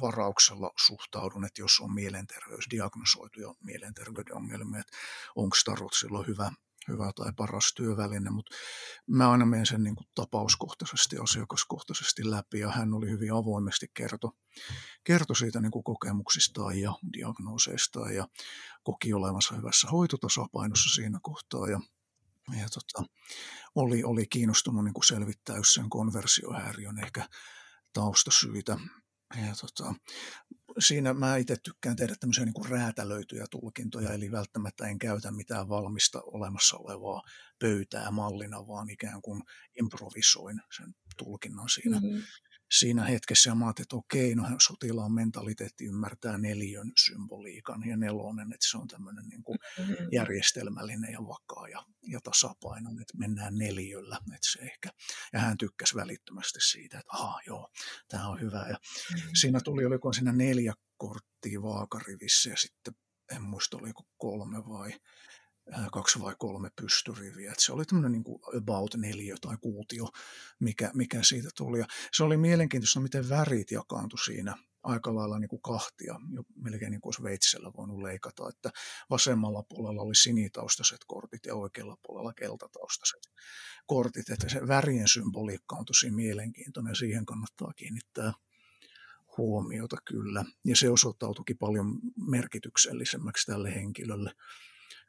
[0.00, 4.96] varauksella suhtaudun, että jos on mielenterveys diagnosoituja mielenterveyden ongelmia, että
[5.36, 6.52] onko tarot silloin hyvä,
[6.90, 8.56] hyvä tai paras työväline, mutta
[9.06, 14.30] mä aina menen sen niin kuin tapauskohtaisesti, asiakaskohtaisesti läpi ja hän oli hyvin avoimesti kerto,
[15.04, 18.26] kerto siitä niin kuin kokemuksistaan ja diagnooseistaan ja
[18.82, 21.80] koki olevansa hyvässä hoitotasapainossa siinä kohtaa ja
[22.60, 23.08] ja tota,
[23.74, 27.28] oli, oli kiinnostunut niin kuin selvittää sen konversiohäiriön ehkä
[27.92, 28.76] taustasyitä.
[29.36, 29.94] ja tota,
[30.78, 35.68] siinä mä itse tykkään tehdä tämmöisiä niin kuin räätälöityjä tulkintoja, eli välttämättä en käytä mitään
[35.68, 37.22] valmista olemassa olevaa
[37.58, 39.42] pöytää mallina, vaan ikään kuin
[39.80, 42.00] improvisoin sen tulkinnan siinä.
[42.00, 42.22] Mm-hmm
[42.72, 48.52] siinä hetkessä ja mä ajattelin, että okei, no sotilaan mentaliteetti ymmärtää neljön symboliikan ja nelonen,
[48.52, 50.08] että se on tämmöinen niin kuin mm-hmm.
[50.12, 54.88] järjestelmällinen ja vakaa ja, ja tasapainoinen, että mennään neljöllä, että se ehkä,
[55.32, 57.70] ja hän tykkäsi välittömästi siitä, että aha, joo,
[58.08, 59.30] tämä on hyvä, ja mm-hmm.
[59.34, 62.94] siinä tuli, oliko siinä neljä korttia vaakarivissä ja sitten
[63.36, 64.92] en muista oliko kolme vai
[65.92, 67.54] kaksi vai kolme pystyriviä.
[67.58, 68.24] Se oli tämmöinen niin
[68.58, 70.08] about neljä tai kuutio,
[70.60, 71.78] mikä, mikä siitä tuli.
[71.78, 76.90] Ja se oli mielenkiintoista, miten värit jakaantui siinä aika lailla niin kuin kahtia, jo melkein
[76.90, 78.70] niin kuin olisi veitsellä voinut leikata, että
[79.10, 83.20] vasemmalla puolella oli sinitaustaiset kortit ja oikealla puolella keltataustaiset
[83.86, 88.32] kortit, että se värien symboliikka on tosi mielenkiintoinen ja siihen kannattaa kiinnittää
[89.36, 90.44] huomiota kyllä.
[90.64, 94.32] Ja se osoittautuikin paljon merkityksellisemmäksi tälle henkilölle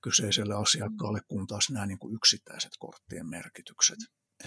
[0.02, 1.26] kyseiselle asiakkaalle, mm.
[1.28, 3.98] kun taas nämä niin kuin yksittäiset korttien merkitykset.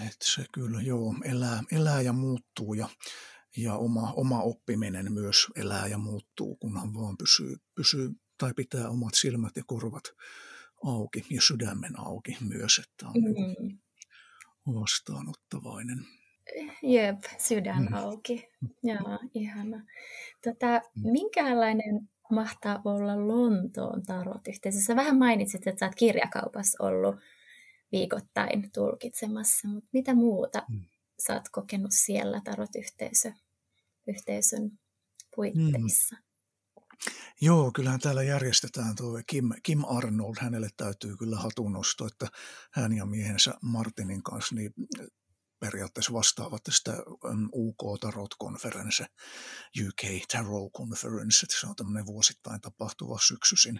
[0.07, 2.89] Et se kyllä joo, elää, elää ja muuttuu ja,
[3.57, 9.13] ja oma, oma oppiminen myös elää ja muuttuu, kunhan vaan pysyy, pysyy tai pitää omat
[9.13, 10.03] silmät ja korvat
[10.83, 13.77] auki ja sydämen auki myös, että on niin mm.
[14.73, 16.05] vastaanottavainen.
[16.83, 17.93] Jep, sydän mm.
[17.93, 18.47] auki.
[18.83, 19.85] Joo, ihana.
[20.43, 21.11] Tota, mm.
[21.11, 24.95] minkälainen mahtaa olla Lontoon tarot-yhteisössä?
[24.95, 27.15] Vähän mainitsit, että sä oot kirjakaupassa ollut
[27.91, 30.85] viikoittain tulkitsemassa, mutta mitä muuta hmm.
[31.27, 33.35] sä oot kokenut siellä tarot-yhteisön
[34.07, 34.71] yhteisön
[35.35, 36.15] puitteissa?
[36.15, 36.25] Hmm.
[37.41, 42.27] Joo, kyllähän täällä järjestetään tuo Kim, Kim Arnold, hänelle täytyy kyllä hatunnosto, että
[42.71, 44.73] hän ja miehensä Martinin kanssa niin
[45.59, 46.91] periaatteessa vastaavat tästä
[47.53, 49.05] UK Tarot Conference,
[49.87, 53.79] UK Tarot Conference, että se on tämmöinen vuosittain tapahtuva syksyisin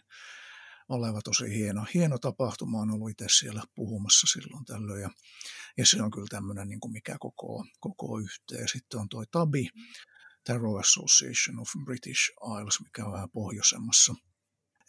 [0.89, 2.79] oleva tosi hieno, hieno tapahtuma.
[2.79, 5.09] on ollut itse siellä puhumassa silloin tällöin ja,
[5.77, 8.67] ja se on kyllä tämmöinen, niin kuin mikä koko, koko yhteen.
[8.67, 9.69] Sitten on toi TABI,
[10.43, 14.15] Tarot Association of British Isles, mikä on vähän pohjoisemmassa.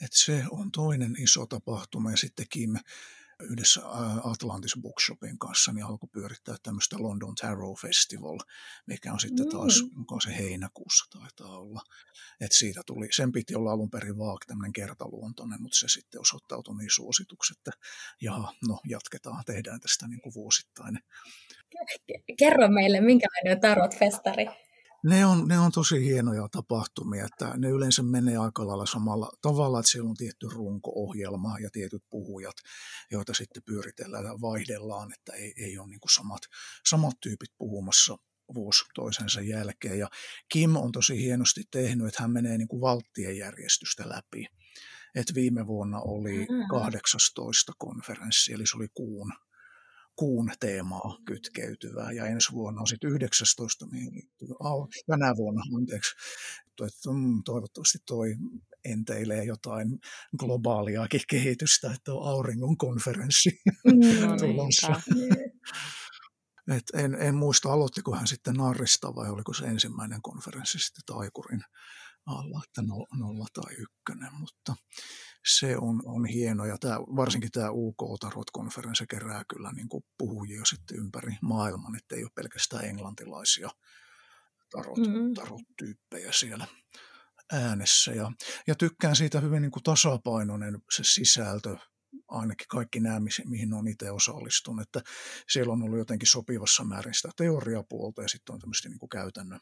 [0.00, 2.76] Et se on toinen iso tapahtuma ja sitten Kim
[3.40, 3.80] yhdessä
[4.24, 8.38] Atlantis Bookshopin kanssa niin alkoi pyörittää tämmöistä London Tarot Festival,
[8.86, 9.98] mikä on sitten taas, mm.
[9.98, 11.80] onko se heinäkuussa taitaa olla.
[12.40, 16.76] Et siitä tuli, sen piti olla alun perin vaan tämmöinen kertaluontoinen, mutta se sitten osoittautui
[16.78, 17.70] niin suosituksi, että
[18.20, 20.98] jaha, no jatketaan, tehdään tästä niin kuin vuosittain.
[22.38, 24.65] Kerro meille, minkälainen Tarot-festari?
[25.06, 29.80] Ne on, ne on tosi hienoja tapahtumia, että ne yleensä menee aika lailla samalla tavalla,
[29.80, 32.56] että siellä on tietty runko-ohjelma ja tietyt puhujat,
[33.10, 36.42] joita sitten pyöritellään ja vaihdellaan, että ei, ei ole niin samat,
[36.88, 38.16] samat tyypit puhumassa
[38.54, 39.98] vuosi toisensa jälkeen.
[39.98, 40.08] Ja
[40.52, 44.46] Kim on tosi hienosti tehnyt, että hän menee niin kuin valttien järjestystä läpi.
[45.14, 49.32] Et viime vuonna oli 18 konferenssi, eli se oli kuun
[50.16, 52.12] kuun teemaa kytkeytyvää.
[52.12, 54.48] Ja ensi vuonna on sitten 19, mihin liittyy,
[55.06, 56.14] tänä vuonna, anteeksi,
[56.68, 58.34] että mm, toivottavasti toi
[58.84, 59.98] enteilee jotain
[60.38, 63.50] globaaliakin kehitystä, että on auringon konferenssi
[63.84, 65.00] mm, tulossa.
[66.76, 71.60] Et en, en muista, aloittiko hän sitten Narrista vai oliko se ensimmäinen konferenssi sitten Taikurin
[72.26, 72.82] alla, että
[73.18, 74.76] nolla tai ykkönen, mutta
[75.46, 80.64] se on, on hieno ja tämä, varsinkin tämä UK Tarot-konferenssi kerää kyllä niin kuin puhujia
[80.64, 83.70] sitten ympäri maailman, että ei ole pelkästään englantilaisia
[84.70, 85.34] tarot, mm-hmm.
[85.34, 86.66] tarot-tyyppejä siellä
[87.52, 88.12] äänessä.
[88.12, 88.32] Ja,
[88.66, 91.76] ja tykkään siitä hyvin niin kuin tasapainoinen se sisältö,
[92.28, 95.00] ainakin kaikki nämä, mihin on itse osallistunut, että
[95.48, 99.60] siellä on ollut jotenkin sopivassa määrin sitä teoriapuolta ja sitten on tämmöistä niin kuin käytännön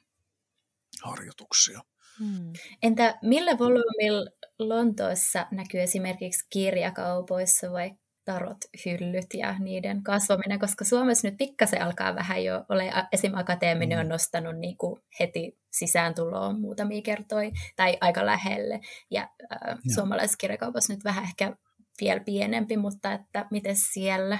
[1.02, 1.80] harjoituksia.
[2.18, 2.52] Hmm.
[2.82, 7.90] Entä millä volyymilla Lontoossa näkyy esimerkiksi kirjakaupoissa vai
[8.24, 13.34] tarot hyllyt ja niiden kasvaminen, koska Suomessa nyt pikkasen alkaa vähän jo ole, esim.
[13.34, 14.10] akateeminen on mm.
[14.10, 18.80] nostanut niin kuin heti sisääntuloon muutamia kertoja tai aika lähelle
[19.10, 21.56] ja äh, suomalaisessa kirjakaupassa nyt vähän ehkä
[22.00, 24.38] vielä pienempi, mutta että miten siellä?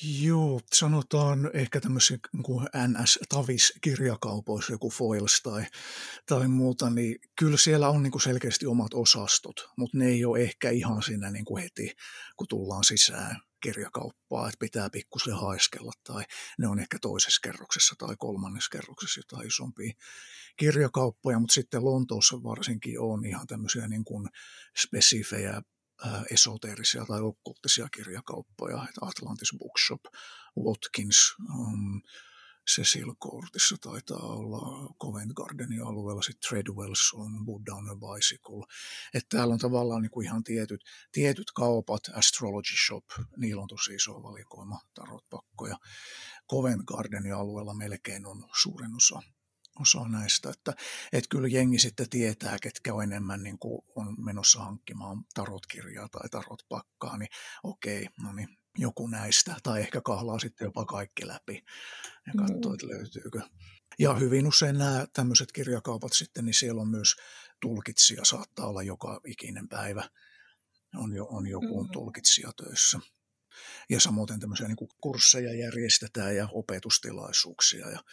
[0.00, 5.64] Joo, sanotaan ehkä tämmöisiä niin NS-tavis-kirjakaupoissa, joku Foils tai,
[6.26, 10.40] tai muuta, niin kyllä siellä on niin kuin selkeästi omat osastot, mutta ne ei ole
[10.40, 11.92] ehkä ihan siinä niin kuin heti,
[12.36, 16.24] kun tullaan sisään kirjakauppaa, että pitää pikkusen haiskella tai
[16.58, 19.92] ne on ehkä toisessa kerroksessa tai kolmannessa kerroksessa jotain isompia
[20.56, 24.28] kirjakauppoja, mutta sitten Lontoossa varsinkin on ihan tämmöisiä niin kuin
[24.78, 25.62] spesifejä
[26.30, 30.00] esoteerisia tai okkulttisia kirjakauppoja, että Atlantis Bookshop,
[30.58, 32.02] Watkins, um,
[32.70, 38.64] Cecil Courtissa taitaa olla Covent Gardenin alueella, sitten Treadwells on Buddha on a Bicycle.
[39.14, 40.80] Että täällä on tavallaan niin kuin ihan tietyt,
[41.12, 43.04] tietyt kaupat, Astrology Shop,
[43.36, 45.76] niillä on tosi iso valikoima tarotpakkoja.
[46.50, 49.22] Covent Gardenin alueella melkein on suurin osa
[49.82, 50.72] osa näistä, että,
[51.12, 56.28] että kyllä jengi sitten tietää, ketkä on enemmän niin kuin on menossa hankkimaan tarotkirjaa tai
[56.28, 57.28] tarotpakkaa, niin
[57.62, 61.64] okei, no niin, joku näistä, tai ehkä kahlaa sitten jopa kaikki läpi
[62.26, 62.74] ja katsoo, mm.
[62.74, 63.40] että löytyykö.
[63.98, 67.16] Ja hyvin usein nämä tämmöiset kirjakaupat sitten, niin siellä on myös
[67.60, 70.08] tulkitsija, saattaa olla joka ikinen päivä
[70.96, 71.90] on, jo, on joku mm.
[71.90, 73.00] tulkitsija töissä.
[73.90, 78.04] Ja samoin tämmöisiä niin kursseja järjestetään ja opetustilaisuuksia ja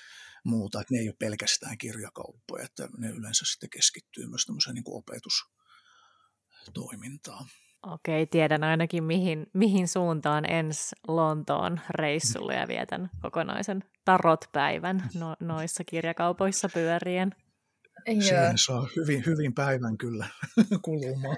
[0.44, 4.84] muuta, että ne ei ole pelkästään kirjakauppoja, että ne yleensä sitten keskittyy myös tämmöiseen niin
[4.88, 7.48] opetustoimintaan.
[7.84, 15.84] Okei, tiedän ainakin mihin, mihin suuntaan ensi Lontoon reissulle ja vietän kokonaisen tarot-päivän no, noissa
[15.84, 17.36] kirjakaupoissa pyörien.
[18.06, 20.28] Siihen saa hyvin, hyvin päivän kyllä
[20.86, 21.38] kulumaan.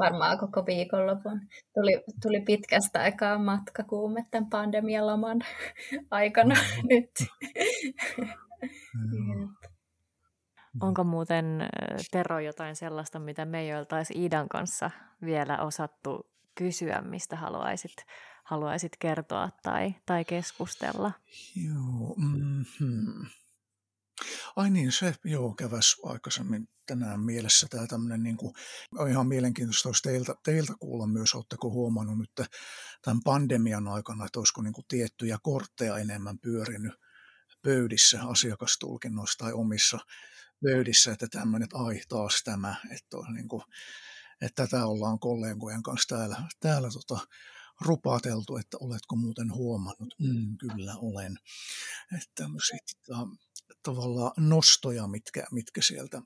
[0.00, 1.40] Varmaan koko viikonlopun.
[1.74, 5.40] Tuli, tuli pitkästä aikaa matkakuume tämän pandemialaman
[6.10, 6.82] aikana no.
[6.90, 7.10] nyt.
[10.80, 11.68] Onko muuten
[12.10, 14.90] Tero jotain sellaista, mitä me ei oltaisi Iidan kanssa
[15.24, 18.06] vielä osattu kysyä, mistä haluaisit,
[18.44, 21.12] haluaisit kertoa tai, tai keskustella?
[21.56, 23.26] Joo, mm-hmm.
[24.56, 28.54] Ai niin, se joo käväs aikaisemmin tänään mielessä tämä tämmöinen, niin kuin,
[28.98, 32.30] on ihan mielenkiintoista olisi teiltä, teiltä kuulla myös, oletteko huomannut nyt
[33.02, 36.92] tämän pandemian aikana, että olisiko niin kuin tiettyjä kortteja enemmän pyörinyt
[37.62, 39.98] pöydissä asiakastulkinnoissa tai omissa
[40.64, 43.62] pöydissä, että tämmöinen, että ai taas tämä, että, on niin kuin,
[44.40, 47.26] että tätä ollaan kollegojen kanssa täällä, täällä tota,
[47.80, 50.14] rupateltu, että oletko muuten huomannut?
[50.18, 51.38] Mm, kyllä olen.
[52.18, 52.44] Että
[53.06, 53.26] tota,
[53.82, 56.22] tavallaan nostoja, mitkä, mitkä sieltä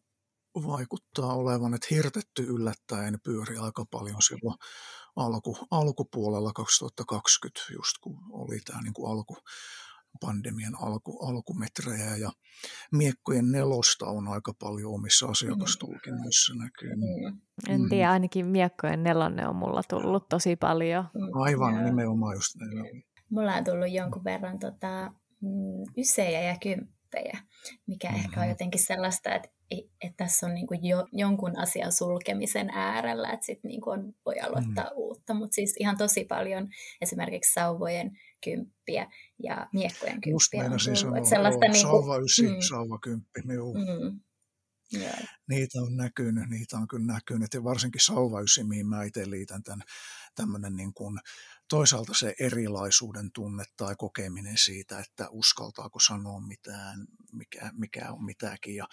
[0.54, 4.58] vaikuttaa olevan, että hirtetty yllättäen pyöri aika paljon silloin
[5.16, 9.36] alku, alkupuolella 2020, just kun oli tämä niin kuin alku,
[10.20, 12.30] pandemian alku, alkumetrejä ja
[12.92, 16.94] miekkojen nelosta on aika paljon omissa asiakastulkinnoissa näkyy.
[16.96, 17.40] Mm.
[17.68, 21.04] En tiedä, ainakin miekkojen nelonne on mulla tullut tosi paljon.
[21.32, 21.84] Aivan, Joo.
[21.84, 23.04] nimenomaan just näin.
[23.30, 26.56] Mulla on tullut jonkun verran tota, mm, ysejä ja
[27.14, 27.38] kymppejä,
[27.86, 28.24] mikä mm-hmm.
[28.24, 29.48] ehkä on jotenkin sellaista, että,
[30.00, 34.40] että tässä on niin kuin jo, jonkun asian sulkemisen äärellä, että sitten niin on, voi
[34.40, 34.96] aloittaa mm.
[34.96, 36.68] uutta, mutta siis ihan tosi paljon
[37.00, 39.10] esimerkiksi sauvojen kymppiä
[39.42, 40.32] ja miekkojen kymppiä.
[40.32, 42.60] Just meinasin sanoa, sellaista joo, niin kuin, sauva ysi, mm.
[42.68, 43.74] sauva kymppi, joo.
[43.74, 44.20] Mm.
[44.94, 45.18] Yeah.
[45.48, 49.62] Niitä on näkynyt, niitä on kyllä näkynyt, ja varsinkin sauva ysi, mihin mä itse liitän
[49.62, 49.82] tämän
[50.34, 51.20] tämmöinen niin kuin,
[51.68, 58.76] toisaalta se erilaisuuden tunne tai kokeminen siitä, että uskaltaako sanoa mitään, mikä, mikä on mitäkin
[58.76, 58.88] ja,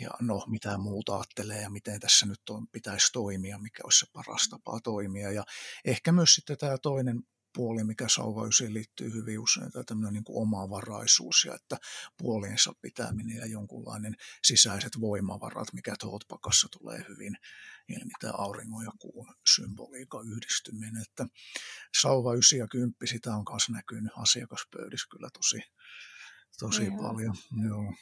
[0.00, 4.06] ja no, mitä muuta ajattelee ja miten tässä nyt on, pitäisi toimia, mikä olisi se
[4.12, 5.32] paras tapa toimia.
[5.32, 5.44] Ja
[5.84, 7.22] ehkä myös sitten tämä toinen
[7.56, 11.76] puoli, mikä sauvaysiin liittyy hyvin usein, tai tämmöinen niin kuin omavaraisuus ja että
[12.18, 15.94] puoliensa pitäminen ja jonkunlainen sisäiset voimavarat, mikä
[16.28, 17.36] pakassa tulee hyvin
[17.88, 21.26] ilmi, tämä auringon ja kuun symboliikan yhdistyminen, että
[22.00, 25.60] sauva 9 ja 10, sitä on myös näkynyt asiakaspöydissä kyllä tosi,
[26.58, 26.96] tosi Joo.
[27.02, 27.34] paljon.
[27.68, 27.94] Joo.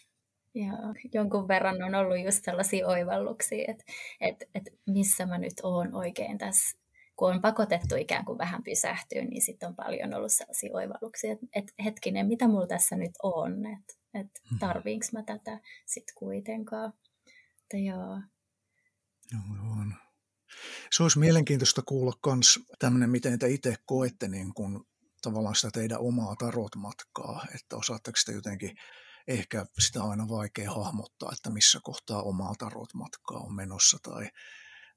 [0.56, 3.84] Joo, jonkun verran on ollut just sellaisia oivalluksia, että,
[4.20, 6.78] että, että missä mä nyt oon oikein tässä
[7.16, 11.46] kun on pakotettu ikään kuin vähän pysähtyä, niin sitten on paljon ollut sellaisia oivalluksia, että,
[11.54, 14.58] että hetkinen, mitä mulla tässä nyt on, että, että hmm.
[14.58, 16.92] tarviinko mä tätä sitten kuitenkaan.
[17.62, 18.20] Että joo.
[19.32, 19.94] Joo, on.
[20.90, 24.86] Se olisi mielenkiintoista kuulla myös tämmöinen, miten te itse koette niin kun,
[25.22, 28.76] tavallaan sitä teidän omaa tarot-matkaa, että osaatteko te jotenkin
[29.28, 34.28] ehkä sitä on aina vaikea hahmottaa, että missä kohtaa omaa tarot-matkaa on menossa tai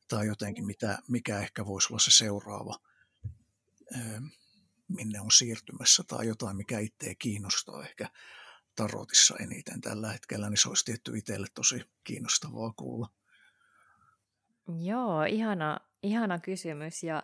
[0.07, 2.79] tai jotenkin mitä, mikä ehkä voisi olla se seuraava,
[4.87, 8.09] minne on siirtymässä tai jotain, mikä itseä kiinnostaa ehkä
[8.75, 13.09] tarotissa eniten tällä hetkellä, niin se olisi tietty itselle tosi kiinnostavaa kuulla.
[14.83, 17.23] Joo, ihana, ihana kysymys ja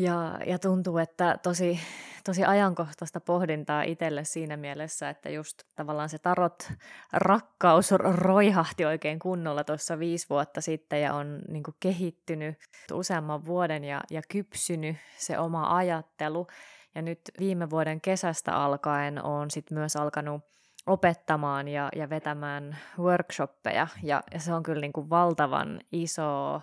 [0.00, 1.80] ja, ja tuntuu, että tosi,
[2.24, 6.72] tosi ajankohtaista pohdintaa itselle siinä mielessä, että just tavallaan se tarot
[7.12, 12.56] rakkaus roihahti oikein kunnolla tuossa viisi vuotta sitten ja on niin kehittynyt
[12.92, 16.46] useamman vuoden ja, ja kypsynyt se oma ajattelu.
[16.94, 20.42] Ja nyt viime vuoden kesästä alkaen on sitten myös alkanut
[20.86, 26.60] opettamaan ja, ja vetämään workshoppeja ja, ja se on kyllä niin kuin valtavan iso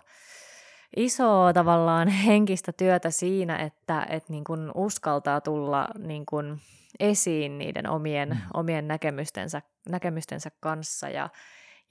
[0.95, 6.61] isoa tavallaan henkistä työtä siinä, että et niin kuin uskaltaa tulla niin kuin
[6.99, 8.37] esiin niiden omien, mm.
[8.53, 11.29] omien näkemystensä, näkemystensä kanssa ja,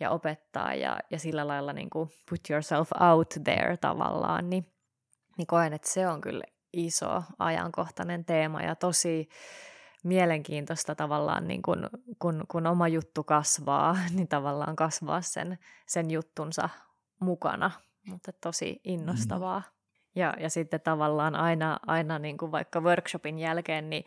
[0.01, 4.67] ja opettaa ja, ja sillä lailla niin kuin put yourself out there tavallaan, niin,
[5.39, 9.29] niin koen, että se on kyllä iso ajankohtainen teema ja tosi
[10.05, 16.69] mielenkiintoista tavallaan, niin kun, kun, kun oma juttu kasvaa, niin tavallaan kasvaa sen, sen juttunsa
[17.21, 17.71] mukana,
[18.09, 19.59] mutta tosi innostavaa.
[19.59, 19.77] Mm.
[20.15, 24.05] Ja, ja sitten tavallaan aina, aina niin kuin vaikka workshopin jälkeen, niin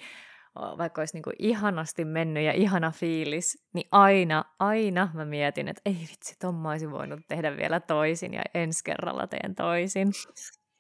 [0.55, 5.81] vaikka olisi niin kuin ihanasti mennyt ja ihana fiilis, niin aina, aina mä mietin, että
[5.85, 10.11] ei vitsi, ton mä olisin voinut tehdä vielä toisin ja ensi kerralla teen toisin.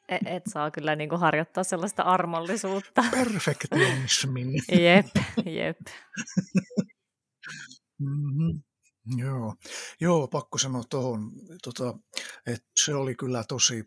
[0.09, 3.03] Et, et saa kyllä niin kuin harjoittaa sellaista armollisuutta.
[3.11, 4.47] Perfektionismin.
[4.71, 5.05] jep,
[5.45, 5.77] jep.
[7.99, 8.61] mm-hmm.
[9.17, 9.55] Joo.
[10.01, 11.31] Joo, pakko sanoa tuohon,
[11.63, 11.99] tota,
[12.45, 13.83] että se oli kyllä tosi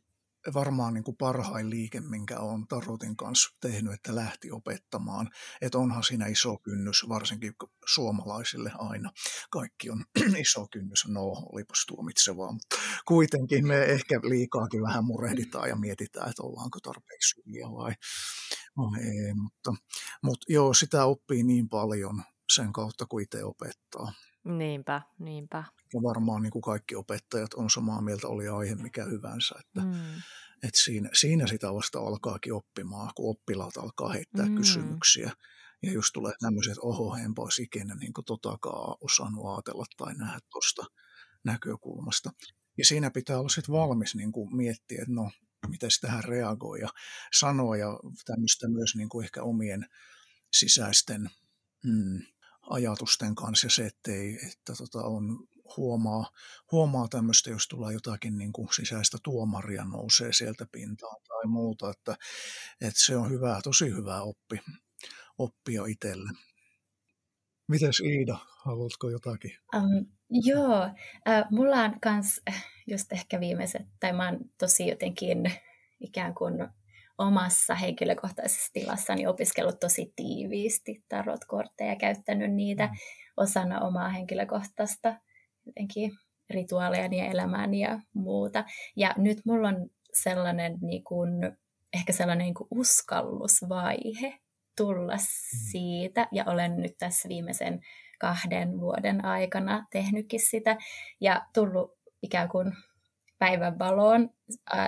[0.54, 5.30] varmaan niin kuin parhain liike, minkä olen Tarotin kanssa tehnyt, että lähti opettamaan.
[5.60, 7.52] Että onhan siinä iso kynnys, varsinkin
[7.86, 9.10] suomalaisille aina.
[9.50, 10.04] Kaikki on
[10.46, 12.76] iso kynnys, no olipas tuomitsevaa, mutta
[13.08, 17.92] kuitenkin me ehkä liikaakin vähän murehditaan ja mietitään, että ollaanko tarpeeksi hyviä vai,
[18.76, 19.34] vai ei.
[19.34, 19.74] Mutta,
[20.22, 22.22] mutta joo, sitä oppii niin paljon
[22.54, 24.12] sen kautta, kun itse opettaa.
[24.44, 25.64] Niinpä, niinpä.
[25.94, 30.22] Ja varmaan niin kuin kaikki opettajat on samaa mieltä, oli aihe mikä hyvänsä, että, mm.
[30.62, 34.54] että siinä, siinä sitä vasta alkaakin oppimaan, kun oppilaat alkaa heittää mm.
[34.56, 35.32] kysymyksiä.
[35.82, 40.14] Ja just tulee tämmöiset, että oho, enpä olisi ikinä niin kuin totakaan osannut ajatella tai
[40.14, 40.84] nähdä tuosta
[41.44, 42.30] näkökulmasta.
[42.78, 45.30] Ja siinä pitää olla sitten valmis niin kuin miettiä, että no,
[45.68, 46.88] miten tähän reagoi ja
[47.38, 49.86] sanoa ja tämmöistä myös niin kuin ehkä omien
[50.52, 51.30] sisäisten
[51.84, 52.18] mm,
[52.72, 56.30] ajatusten kanssa ja se, ettei, että tota on, huomaa,
[56.72, 62.16] huomaa tämmöistä, jos tulee jotakin niin kuin sisäistä tuomaria nousee sieltä pintaan tai muuta, että,
[62.80, 64.60] että se on hyvä, tosi hyvä oppi,
[65.38, 66.30] oppia itselle.
[67.68, 69.56] Mites Iida, haluatko jotakin?
[69.76, 70.82] Um, joo,
[71.28, 72.40] äh, mulla on kans
[72.86, 75.52] just ehkä viimeiset, tai mä oon tosi jotenkin
[76.00, 76.54] ikään kuin
[77.18, 82.92] omassa henkilökohtaisessa tilassani opiskellut tosi tiiviisti tarotkortteja ja käyttänyt niitä mm.
[83.36, 85.14] osana omaa henkilökohtaista
[85.66, 86.12] jotenkin
[86.50, 88.64] rituaaleja ja elämääni ja muuta.
[88.96, 91.30] Ja nyt mulla on sellainen niin kuin,
[91.92, 94.38] ehkä sellainen niin kuin uskallusvaihe
[94.76, 95.22] tulla mm.
[95.70, 97.80] siitä, ja olen nyt tässä viimeisen
[98.18, 100.76] kahden vuoden aikana tehnytkin sitä,
[101.20, 102.72] ja tullut ikään kuin
[103.42, 104.30] päivänvaloon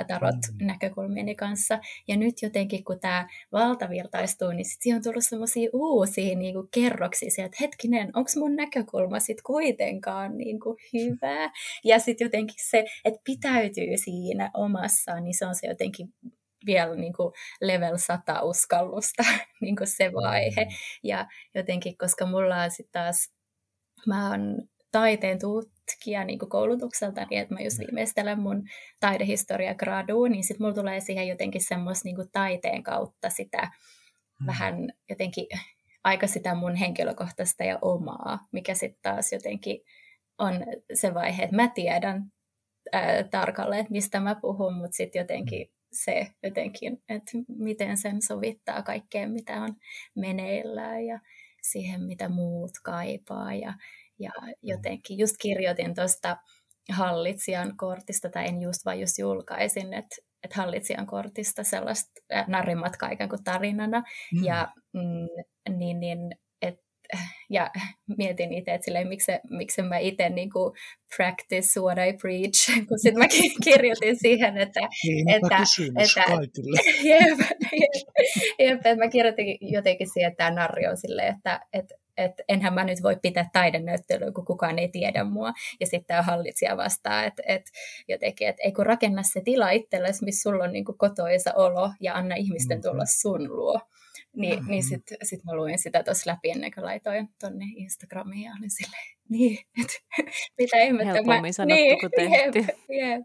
[0.09, 0.67] tarot mm.
[0.67, 1.79] näkökulmieni kanssa.
[2.09, 7.45] Ja nyt jotenkin, kun tämä valtavirtaistuu, niin sitten on tullut semmoisia uusia niin kuin kerroksia,
[7.45, 11.51] että hetkinen, onko mun näkökulma sitten kuitenkaan niin kuin hyvä?
[11.85, 16.09] Ja sitten jotenkin se, että pitäytyy siinä omassaan, niin se on se jotenkin
[16.67, 19.23] vielä niin kuin level 100 uskallusta,
[19.63, 20.65] niin kuin se vaihe.
[20.65, 20.71] Mm.
[21.03, 23.33] Ja jotenkin, koska mulla on sitten taas,
[24.07, 27.85] mä oon taiteen tutkija niin koulutukselta, niin että mä just mm.
[27.87, 28.63] viimeistelen mun
[29.01, 33.71] taidehistoria graduun, niin sitten mulla tulee siihen jotenkin semmoista niin taiteen kautta sitä
[34.39, 34.47] hmm.
[34.47, 35.47] vähän jotenkin
[36.05, 39.81] aika sitä mun henkilökohtaista ja omaa, mikä sitten taas jotenkin
[40.39, 40.55] on
[40.95, 42.33] se vaihe, että mä tiedän
[42.93, 45.75] ää, tarkalleen, että mistä mä puhun, mutta sitten jotenkin hmm.
[45.93, 49.77] se jotenkin, että miten sen sovittaa kaikkeen, mitä on
[50.17, 51.21] meneillään ja
[51.63, 53.75] siihen, mitä muut kaipaa ja
[54.19, 54.31] ja
[54.63, 56.37] jotenkin just kirjoitin tuosta
[56.93, 63.09] hallitsijan kortista, tai en just vaan just julkaisin, että että hallitsijan kortista sellaista äh, narrimatka
[63.11, 64.03] ikään kuin tarinana.
[64.33, 64.45] Mm.
[64.45, 66.19] Ja, mm, niin, niin,
[66.63, 66.75] et,
[67.51, 67.71] ja
[68.19, 70.75] mietin itse, että silleen, miksi, miksi mä itse niin kuin
[71.17, 73.29] practice what I preach, kun sitten mä
[73.65, 74.81] kirjoitin siihen, että...
[75.05, 75.57] Niin, että,
[75.99, 76.81] että kaikille.
[77.11, 77.39] Jep,
[77.73, 77.93] jep,
[78.59, 82.75] jep, että mä kirjoitin jotenkin siihen, että tämä narri on silleen, että, että että enhän
[82.75, 85.53] mä nyt voi pitää taidenäyttelyä, kun kukaan ei tiedä mua.
[85.81, 87.63] Ja sitten tämä hallitsija vastaa, että et,
[88.09, 91.91] jotenkin, että ei kun rakenna se tila itsellesi, missä sulla on niin kuin kotoisa olo
[92.01, 92.91] ja anna ihmisten mm-hmm.
[92.91, 93.81] tulla sun luo.
[94.37, 94.71] Niin, mm-hmm.
[94.71, 98.71] niin sitten sit mä luin sitä tuossa läpi ennen kuin laitoin tuonne Instagramiin ja olin
[98.71, 99.95] silleen, niin, että
[100.59, 101.13] mitä ihmettä.
[101.13, 101.53] Helpommin mä...
[101.53, 102.59] sanottu niin, kuin tehty.
[102.59, 103.23] Jep, jep.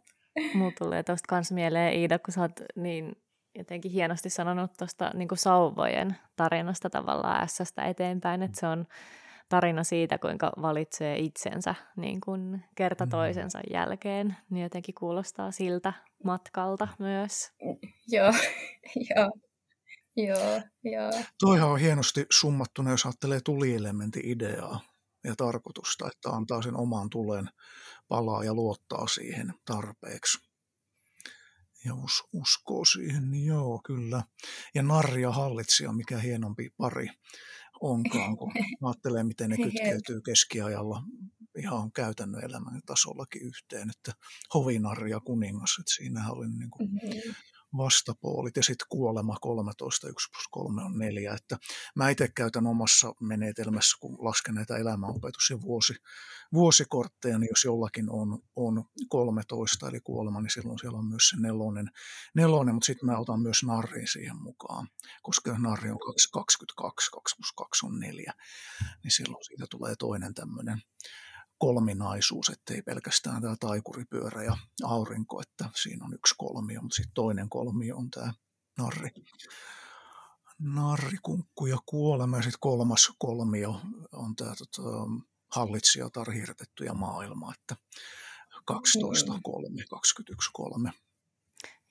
[0.54, 3.16] Mulla tulee tuosta kans mieleen, Iida, kun sä oot niin
[3.56, 8.86] jotenkin hienosti sanonut tuosta niin sauvojen tarinasta tavallaan ässästä eteenpäin, että se on
[9.50, 13.10] tarina siitä, kuinka valitsee itsensä niin kuin kerta mm.
[13.10, 15.94] toisensa jälkeen, niin jotenkin kuulostaa siltä
[16.24, 17.52] matkalta myös.
[18.08, 18.34] Joo,
[19.16, 19.32] joo.
[20.16, 21.12] Joo, joo.
[21.40, 24.80] Toihan on hienosti summattuna, jos ajattelee tulielementin ideaa
[25.24, 27.50] ja tarkoitusta, että antaa sen oman tulen
[28.08, 30.49] palaa ja luottaa siihen tarpeeksi.
[31.86, 34.24] Ja us, uskoo siihen, niin joo, kyllä.
[34.76, 37.08] Ja narja hallitsija, mikä hienompi pari
[37.82, 38.52] onkaan, kun
[38.84, 41.04] ajattelee, miten ne kytkeytyy keskiajalla
[41.58, 44.14] ihan käytännön elämän tasollakin yhteen, että
[44.54, 47.36] hovinarja ja kuningas, että siinähän oli niin kuin mm-hmm
[47.78, 51.34] vastapuolit ja sitten kuolema 13, 1 plus 3 on 4.
[51.34, 51.58] Että
[51.96, 55.94] mä itse käytän omassa menetelmässä, kun lasken näitä elämänopetus- ja vuosi,
[56.54, 61.38] vuosikortteja, niin jos jollakin on, on 13 eli kuolema, niin silloin siellä on myös se
[61.40, 61.92] nelonen,
[62.36, 64.88] nelonen mutta sitten mä otan myös narrin siihen mukaan,
[65.22, 66.00] koska narri on
[66.34, 68.34] 22, 2 plus 2 on 4,
[69.04, 70.82] niin silloin siitä tulee toinen tämmöinen
[71.60, 77.50] kolminaisuus, ettei pelkästään tämä taikuripyörä ja aurinko, että siinä on yksi kolmio, mutta sitten toinen
[77.50, 78.34] kolmio on tämä
[78.78, 79.10] narri.
[80.60, 83.82] Narrikunkku ja kuolema ja sitten kolmas kolmio
[84.12, 84.90] on tämä tota,
[85.56, 87.76] hallitsijatar hirtetty ja maailma, että
[88.66, 90.92] 12, 3, 21, 3.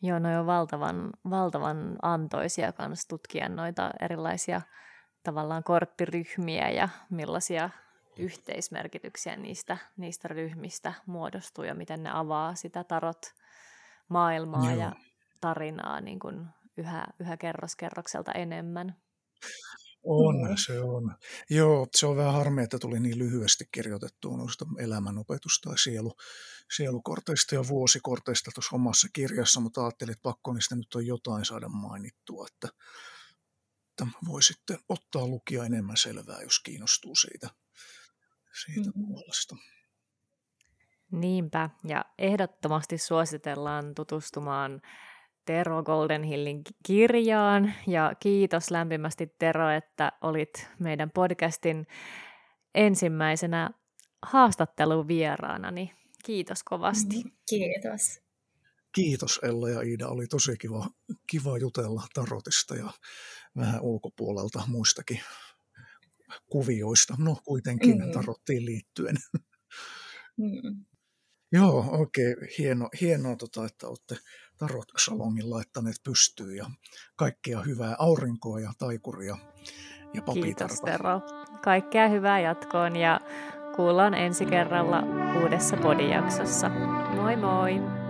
[0.03, 4.63] Joo, no on valtavan, valtavan antoisia kanssa tutkia noita erilaisia
[5.23, 7.71] tavallaan korttiryhmiä ja millaisia
[8.19, 13.35] yhteismerkityksiä niistä, niistä ryhmistä muodostuu ja miten ne avaa sitä tarot
[14.09, 14.81] maailmaa Joo.
[14.81, 14.93] ja
[15.41, 16.47] tarinaa niin kuin
[16.77, 18.97] yhä, yhä kerroskerrokselta enemmän.
[20.03, 21.17] On, se on.
[21.51, 26.17] Joo, se on vähän harmi, että tuli niin lyhyesti kirjoitettua noista elämänopetus- tai sielu,
[26.77, 31.69] sielukorteista ja vuosikorteista tuossa omassa kirjassa, mutta ajattelin, että pakko niistä nyt on jotain saada
[31.69, 32.69] mainittua, että,
[33.91, 37.49] että voi sitten ottaa lukia enemmän selvää, jos kiinnostuu siitä
[38.65, 39.07] siitä mm-hmm.
[39.07, 39.57] puolesta.
[41.13, 44.83] Niinpä, ja ehdottomasti suositellaan tutustumaan
[45.45, 51.87] Tero Goldenhillin kirjaan, ja kiitos lämpimästi Tero, että olit meidän podcastin
[52.75, 53.71] ensimmäisenä
[54.23, 55.93] haastatteluvieraanani.
[56.25, 57.17] Kiitos kovasti.
[57.17, 57.31] Mm-hmm.
[57.49, 58.21] Kiitos.
[58.95, 60.87] Kiitos Ella ja Iida, oli tosi kiva,
[61.27, 62.91] kiva jutella tarotista ja
[63.57, 65.21] vähän ulkopuolelta muistakin
[66.51, 68.13] kuvioista, no kuitenkin mm.
[68.13, 69.17] tarottiin liittyen.
[70.37, 70.85] Mm.
[71.53, 74.17] Joo, oikein hieno, hienoa, tota, että olette
[74.59, 76.71] tarot-salongin laittaneet pystyyn ja
[77.17, 79.37] kaikkea hyvää aurinkoa ja taikuria
[80.15, 80.67] ja papitarta.
[80.67, 81.21] Kiitos Tero.
[81.63, 83.21] Kaikkea hyvää jatkoon ja
[83.77, 85.03] kuullaan ensi kerralla
[85.43, 86.69] uudessa podijaksossa.
[87.15, 88.08] Moi moi!